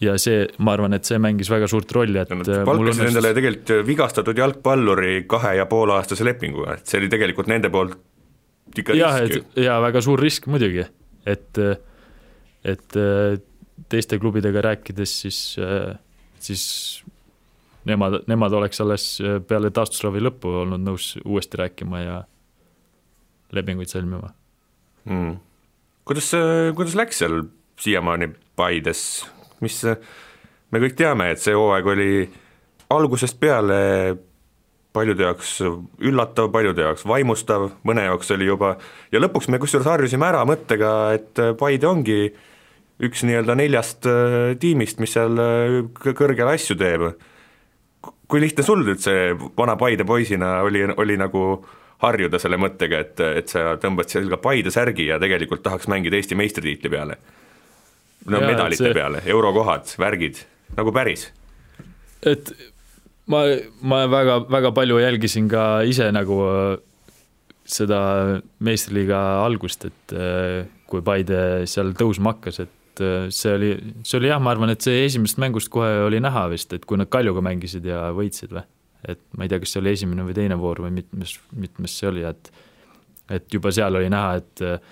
[0.00, 3.10] ja see, ma arvan, et see mängis väga suurt rolli, et Nad palkasid õnnestus...
[3.10, 7.98] endale tegelikult vigastatud jalgpalluri kahe ja poole aastase lepinguga, et see oli tegelikult nende poolt
[8.78, 9.36] ikka jah, risk.
[9.40, 9.64] ju.
[9.66, 10.84] jaa, väga suur risk muidugi,
[11.28, 11.62] et,
[12.72, 12.98] et
[13.90, 15.40] teiste klubidega rääkides, siis,
[16.40, 16.64] siis
[17.88, 19.06] nemad, nemad oleks alles
[19.48, 22.20] peale taastusravi lõppu olnud nõus uuesti rääkima ja
[23.56, 24.32] lepinguid sõlmima.
[25.10, 25.38] Mm..
[26.06, 26.30] kuidas,
[26.76, 27.42] kuidas läks seal
[27.80, 29.24] siiamaani Paides,
[29.64, 29.78] mis,
[30.70, 32.10] me kõik teame, et see hooaeg oli
[32.90, 33.80] algusest peale
[34.92, 35.56] paljude jaoks
[36.02, 38.74] üllatav, paljude jaoks vaimustav, mõne jaoks oli juba,
[39.12, 42.22] ja lõpuks me kusjuures harjusime ära mõttega, et Paide ongi
[43.00, 47.10] üks nii-öelda neljast äh, tiimist, mis seal äh, kõrgel asju teeb.
[48.30, 51.64] kui lihtne sul üldse vana Paide poisina oli, oli nagu
[52.00, 56.38] harjuda selle mõttega, et, et sa tõmbad selga Paide särgi ja tegelikult tahaks mängida Eesti
[56.38, 57.18] meistritiitli peale?
[58.26, 58.96] No ja, medalite see...
[58.96, 60.42] peale, eurokohad, värgid,
[60.76, 61.28] nagu päris.
[62.26, 62.52] et
[63.30, 63.44] ma,
[63.82, 66.74] ma väga, väga palju jälgisin ka ise nagu äh,
[67.70, 68.02] seda
[68.64, 74.32] meistriliiga algust, et äh, kui Paide seal tõusma hakkas, et äh, see oli, see oli
[74.32, 77.44] jah, ma arvan, et see esimesest mängust kohe oli näha vist, et kui nad Kaljuga
[77.44, 78.66] mängisid ja võitsid või
[79.08, 82.10] et ma ei tea, kas see oli esimene või teine voor või mitmes, mitmes see
[82.10, 82.52] oli, et
[83.30, 84.82] et juba seal oli näha, et et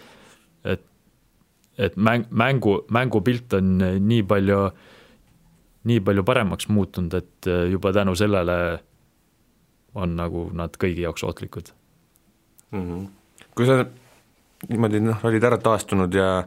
[1.78, 4.60] et mäng, mängu, mängupilt on nii palju,
[5.88, 8.58] nii palju paremaks muutunud, et juba tänu sellele
[9.98, 11.70] on nagu nad kõigi jaoks ohtlikud
[12.70, 12.82] mm.
[12.82, 13.06] -hmm.
[13.54, 13.84] kui sa
[14.68, 16.44] niimoodi noh, olid ära taastunud ja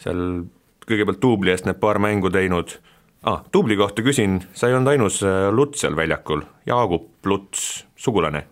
[0.00, 0.44] seal
[0.88, 2.78] kõigepealt duubli eest need paar mängu teinud
[3.22, 8.46] ah,, Tubli kohta küsin, sa ei olnud ainus äh, Luts seal väljakul, Jaagup Luts, sugulane?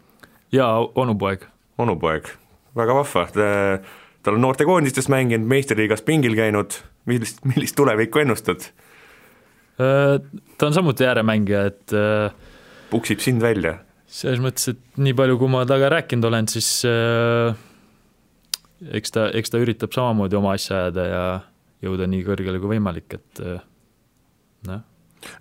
[0.53, 1.47] jaa, onupoeg.
[1.79, 2.29] onupoeg,
[2.77, 3.27] väga vahva,
[4.23, 6.79] ta on noortekoondistes mänginud, meistriliigas pingil käinud,
[7.11, 8.71] millist, millist tulevikku ennustad?
[9.79, 10.19] Äh,
[10.59, 12.33] ta on samuti ääremängija, et äh,
[12.91, 13.79] puksib sind välja?
[14.09, 17.53] selles mõttes, et nii palju, kui ma temaga rääkinud olen, siis äh,
[18.97, 21.25] eks ta, eks ta üritab samamoodi oma asja ajada ja
[21.85, 23.61] jõuda nii kõrgele kui võimalik, et äh,
[24.71, 24.87] noh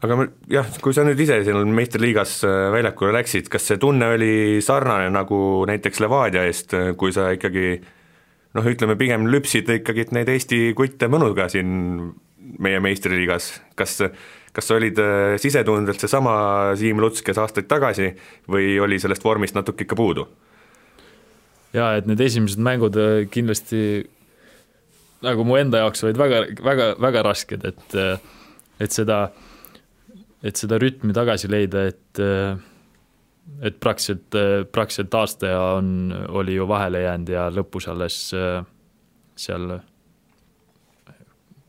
[0.02, 4.32] aga jah, kui sa nüüd ise siin meistriliigas äh, väljakule läksid, kas see tunne oli
[4.66, 7.78] sarnane nagu näiteks Levadia eest, äh, kui sa ikkagi
[8.58, 12.12] noh, ütleme pigem lüpsid ikkagi neid Eesti kutte mõnuga siin
[12.58, 14.00] meie meistriliigas, kas
[14.58, 16.34] kas olid äh, sisetundelt seesama
[16.80, 18.08] Siim Luts, kes aastaid tagasi,
[18.50, 20.28] või oli sellest vormist natuke ikka puudu?
[21.76, 22.96] jaa, et need esimesed mängud
[23.30, 24.08] kindlasti
[25.26, 27.98] nagu mu enda jaoks olid väga, väga, väga rasked, et
[28.82, 29.20] et seda,
[30.46, 32.22] et seda rütmi tagasi leida, et
[33.62, 34.38] et praktiliselt,
[34.72, 38.18] praktiliselt aasta on, oli ju vahele jäänud ja lõpus alles
[39.38, 39.78] seal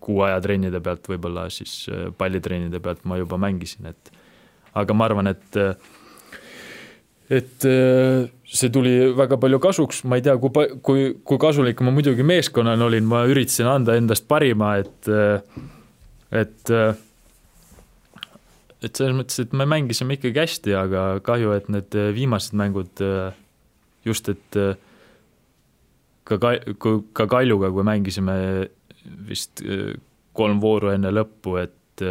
[0.03, 1.87] kuu aja trennide pealt, võib-olla siis
[2.18, 4.12] pallitrennide pealt ma juba mängisin, et
[4.79, 5.59] aga ma arvan, et
[7.29, 7.66] et
[8.49, 12.87] see tuli väga palju kasuks, ma ei tea, kui, kui, kui kasulik ma muidugi meeskonnal
[12.89, 15.11] olin, ma üritasin anda endast parima, et
[16.33, 16.72] et
[18.83, 23.03] et selles mõttes, et me mängisime ikkagi hästi, aga kahju, et need viimased mängud
[24.07, 24.59] just, et
[26.29, 28.37] ka ka, kui ka Kaljuga, kui mängisime
[29.29, 29.62] vist
[30.39, 32.05] kolm vooru enne lõppu, et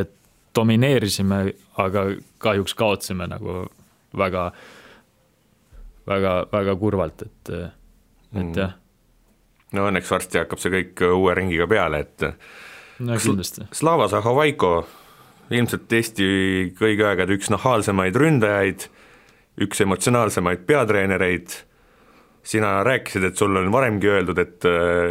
[0.00, 0.12] et
[0.56, 1.42] domineerisime,
[1.84, 2.06] aga
[2.40, 3.66] kahjuks kaotasime nagu
[4.16, 4.46] väga,
[6.08, 8.54] väga, väga kurvalt, et, et mm.
[8.56, 8.78] jah
[9.76, 12.26] no õnneks varsti hakkab see kõik uue ringiga peale, et
[13.02, 13.66] no kindlasti.
[13.74, 14.72] Slava Zahovaiko,
[15.52, 16.26] ilmselt Eesti
[16.78, 18.86] kõigi aegade üks nahaalsemaid ründajaid,
[19.62, 21.54] üks emotsionaalsemaid peatreenereid,
[22.42, 24.58] sina rääkisid, et sul on varemgi öeldud, et,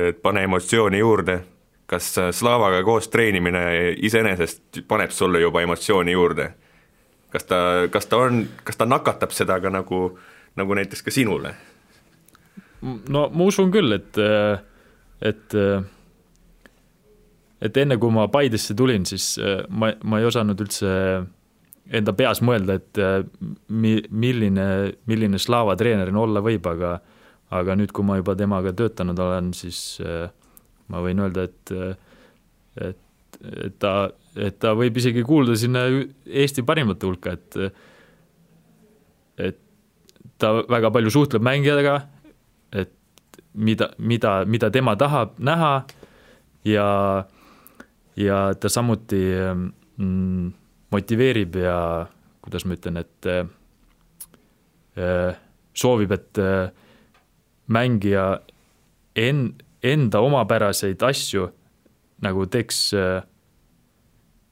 [0.10, 1.38] et pane emotsiooni juurde,
[1.92, 3.64] kas Slavaga koos treenimine
[4.00, 6.52] iseenesest paneb sulle juba emotsiooni juurde?
[7.32, 10.02] kas ta, kas ta on, kas ta nakatab seda ka nagu,
[10.60, 11.54] nagu näiteks ka sinule?
[12.84, 14.20] no ma usun küll, et,
[15.22, 15.56] et
[17.62, 19.36] et enne kui ma Paidesse tulin, siis
[19.70, 20.92] ma, ma ei osanud üldse
[21.92, 23.02] enda peas mõelda, et
[23.70, 24.68] mi-, milline,
[25.10, 27.00] milline Slava treenerina olla võib, aga
[27.52, 30.00] aga nüüd, kui ma juba temaga töötanud olen, siis
[30.92, 31.74] ma võin öelda, et
[32.80, 33.02] et,
[33.66, 33.94] et ta,
[34.40, 35.84] et ta võib isegi kuuluda sinna
[36.26, 37.60] Eesti parimate hulka, et
[39.42, 39.60] et
[40.42, 41.96] ta väga palju suhtleb mängijatega,
[42.82, 42.94] et
[43.54, 45.74] mida, mida, mida tema tahab näha
[46.68, 46.88] ja,
[48.16, 49.22] ja ta samuti
[49.98, 50.52] mm,
[50.92, 52.08] motiveerib ja
[52.42, 53.48] kuidas ma ütlen, et äh,
[55.74, 56.72] soovib, et äh,
[57.72, 58.42] mängija
[59.16, 59.54] en-,
[59.84, 61.48] enda omapäraseid asju
[62.22, 63.24] nagu teeks äh,,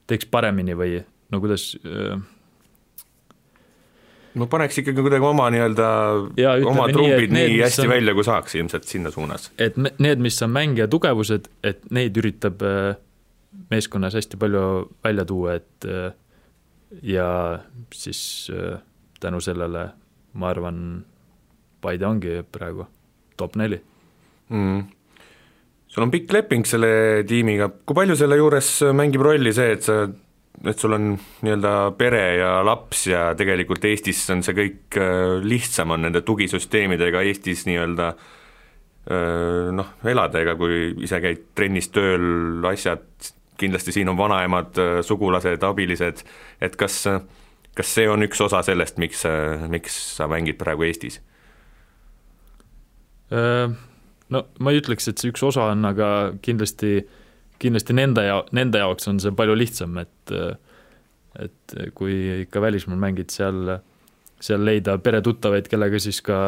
[0.10, 2.16] teeks paremini või no kuidas äh,
[4.40, 5.90] no paneks ikkagi kuidagi oma nii-öelda,
[6.70, 9.52] oma trumbid nii, nii hästi on, välja, kui saaks ilmselt sinna suunas.
[9.58, 12.96] et need, mis on mängija tugevused, et neid üritab äh,
[13.70, 14.64] meeskonnas hästi palju
[15.04, 16.12] välja tuua, et äh,
[17.02, 17.60] ja
[17.94, 18.80] siis äh,
[19.20, 19.90] tänu sellele
[20.34, 21.06] ma arvan,
[21.80, 22.84] Paide ongi praegu
[23.40, 23.78] top neli.
[24.50, 24.82] Mm
[25.90, 26.90] sul on pikk leping selle
[27.26, 30.04] tiimiga, kui palju selle juures mängib rolli see, et sa,
[30.62, 35.96] et sul on nii-öelda pere ja laps ja tegelikult Eestis on see kõik äh, lihtsam,
[35.96, 38.14] on nende tugisüsteemidega Eestis nii-öelda
[39.10, 43.08] noh, elada, ega kui ise käid trennis tööl, asjad,
[43.60, 46.24] kindlasti siin on vanaemad, äh, sugulased, abilised,
[46.62, 47.02] et kas,
[47.78, 49.26] kas see on üks osa sellest, miks,
[49.70, 51.22] miks sa mängid praegu Eestis?
[53.30, 56.08] no ma ei ütleks, et see üks osa on, aga
[56.42, 56.96] kindlasti,
[57.62, 60.34] kindlasti nende ja nende jaoks on see palju lihtsam, et
[61.38, 63.78] et kui ikka välismaal mängid, seal,
[64.42, 66.40] seal leida peretuttavaid, kellega siis ka,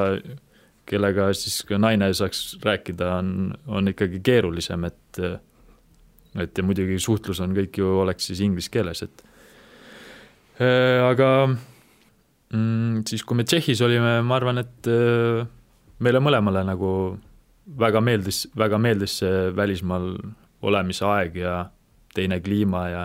[0.89, 5.21] kellega siis ka naine saaks rääkida, on, on ikkagi keerulisem, et
[6.39, 9.25] et ja muidugi suhtlus on kõik ju, oleks siis inglise keeles, et
[10.61, 14.89] aga mm, siis, kui me Tšehhis olime, ma arvan, et
[16.01, 16.91] meile mõlemale nagu
[17.81, 20.13] väga meeldis, väga meeldis see välismaal
[20.67, 21.55] olemise aeg ja
[22.13, 23.03] teine kliima ja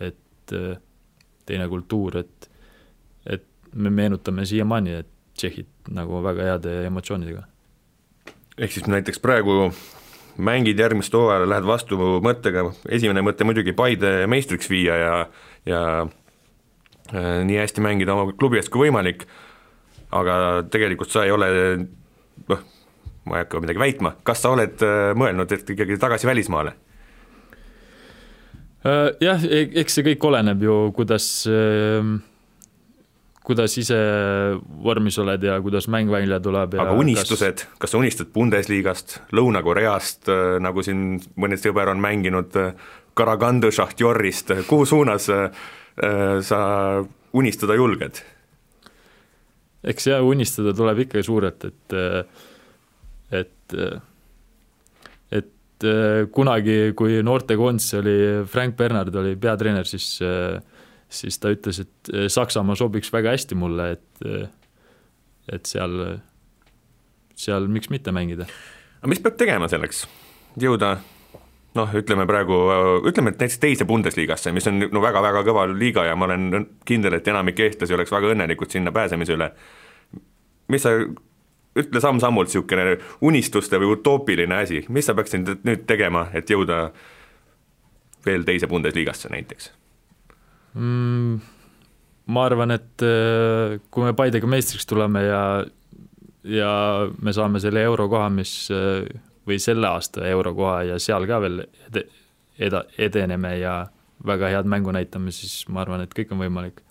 [0.00, 0.54] et
[1.46, 2.50] teine kultuur, et,
[3.26, 7.42] et me meenutame siiamaani, et tšehhid nagu väga heade emotsioonidega.
[8.58, 9.72] ehk siis näiteks praegu
[10.36, 15.14] mängid järgmist hooajal, lähed vastu mõttega, esimene mõte muidugi Paide meistriks viia ja,
[15.68, 15.82] ja
[17.12, 19.26] äh, nii hästi mängida oma klubi eest kui võimalik,
[20.12, 20.36] aga
[20.72, 21.50] tegelikult sa ei ole
[22.48, 22.64] noh,
[23.28, 26.74] ma ei hakka midagi väitma, kas sa oled äh, mõelnud, et ikkagi tagasi välismaale?
[28.82, 32.16] Äh, jah, e-, eks see kõik oleneb ju, kuidas, ähm,
[33.42, 33.98] kuidas ise
[34.84, 40.28] vormis oled ja kuidas mäng välja tuleb aga unistused kas..., kas sa unistad Bundesliigast, Lõuna-Koreast,
[40.30, 42.58] äh, nagu siin mõni sõber on mänginud,
[43.18, 46.60] Karagandu Šahtjorist, kuhu suunas sa
[47.36, 48.22] unistada julged?
[49.82, 51.96] eks jah, unistada tuleb ikka suurelt, et
[53.32, 53.76] et,
[55.32, 55.86] et
[56.34, 58.16] kunagi, kui noortekoondis oli,
[58.50, 60.14] Frank Bernard oli peatreener, siis,
[61.12, 64.52] siis ta ütles, et Saksamaa sobiks väga hästi mulle, et,
[65.52, 65.98] et seal,
[67.38, 68.48] seal miks mitte mängida.
[69.00, 70.06] aga mis peab tegema selleks,
[70.60, 70.96] jõuda
[71.78, 72.58] noh, ütleme praegu,
[73.08, 77.18] ütleme, et näiteks teise Bundesligasse, mis on no väga-väga kõva liiga ja ma olen kindel,
[77.18, 79.52] et enamik eestlasi oleks väga õnnelikud sinna pääsemise üle.
[80.72, 80.94] mis sa
[81.76, 86.90] ütle samm-sammult niisugune unistuste või utoopiline asi, mis sa peaksid nüüd tegema, et jõuda
[88.26, 89.72] veel teise Bundesligasse näiteks
[90.74, 91.40] mm,?
[92.32, 95.42] ma arvan, et äh, kui me Paidega meistriks tuleme ja,
[96.48, 96.72] ja
[97.20, 99.04] me saame selle eurokoha, mis äh,
[99.48, 102.04] või selle aasta eurokoha ja seal ka veel ed-,
[102.62, 103.80] eda-, edeneme ja
[104.26, 106.84] väga head mängu näitame, siis ma arvan, et kõik on võimalik.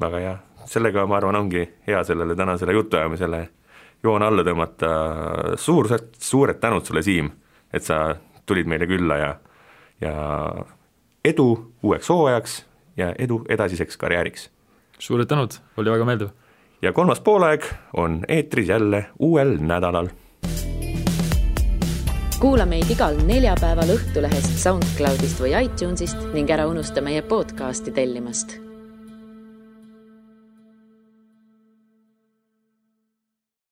[0.00, 0.38] väga hea
[0.70, 3.48] sellega ma arvan, ongi hea sellele tänasele jutuajamisele
[4.02, 4.90] joon alla tõmmata,
[5.60, 5.88] suur,
[6.18, 7.30] suured tänud sulle, Siim,
[7.72, 8.16] et sa
[8.48, 9.30] tulid meile külla ja,
[10.00, 10.14] ja
[11.24, 12.64] edu uueks hooajaks
[12.96, 14.50] ja edu edasiseks karjääriks!
[14.98, 16.28] suured tänud, oli väga meeldiv!
[16.82, 17.64] ja kolmas poolaeg
[17.96, 20.08] on eetris jälle uuel nädalal
[22.40, 28.69] kuula meid igal neljapäeval Õhtulehest, SoundCloudist või iTunesist ning ära unusta meie podcasti tellimast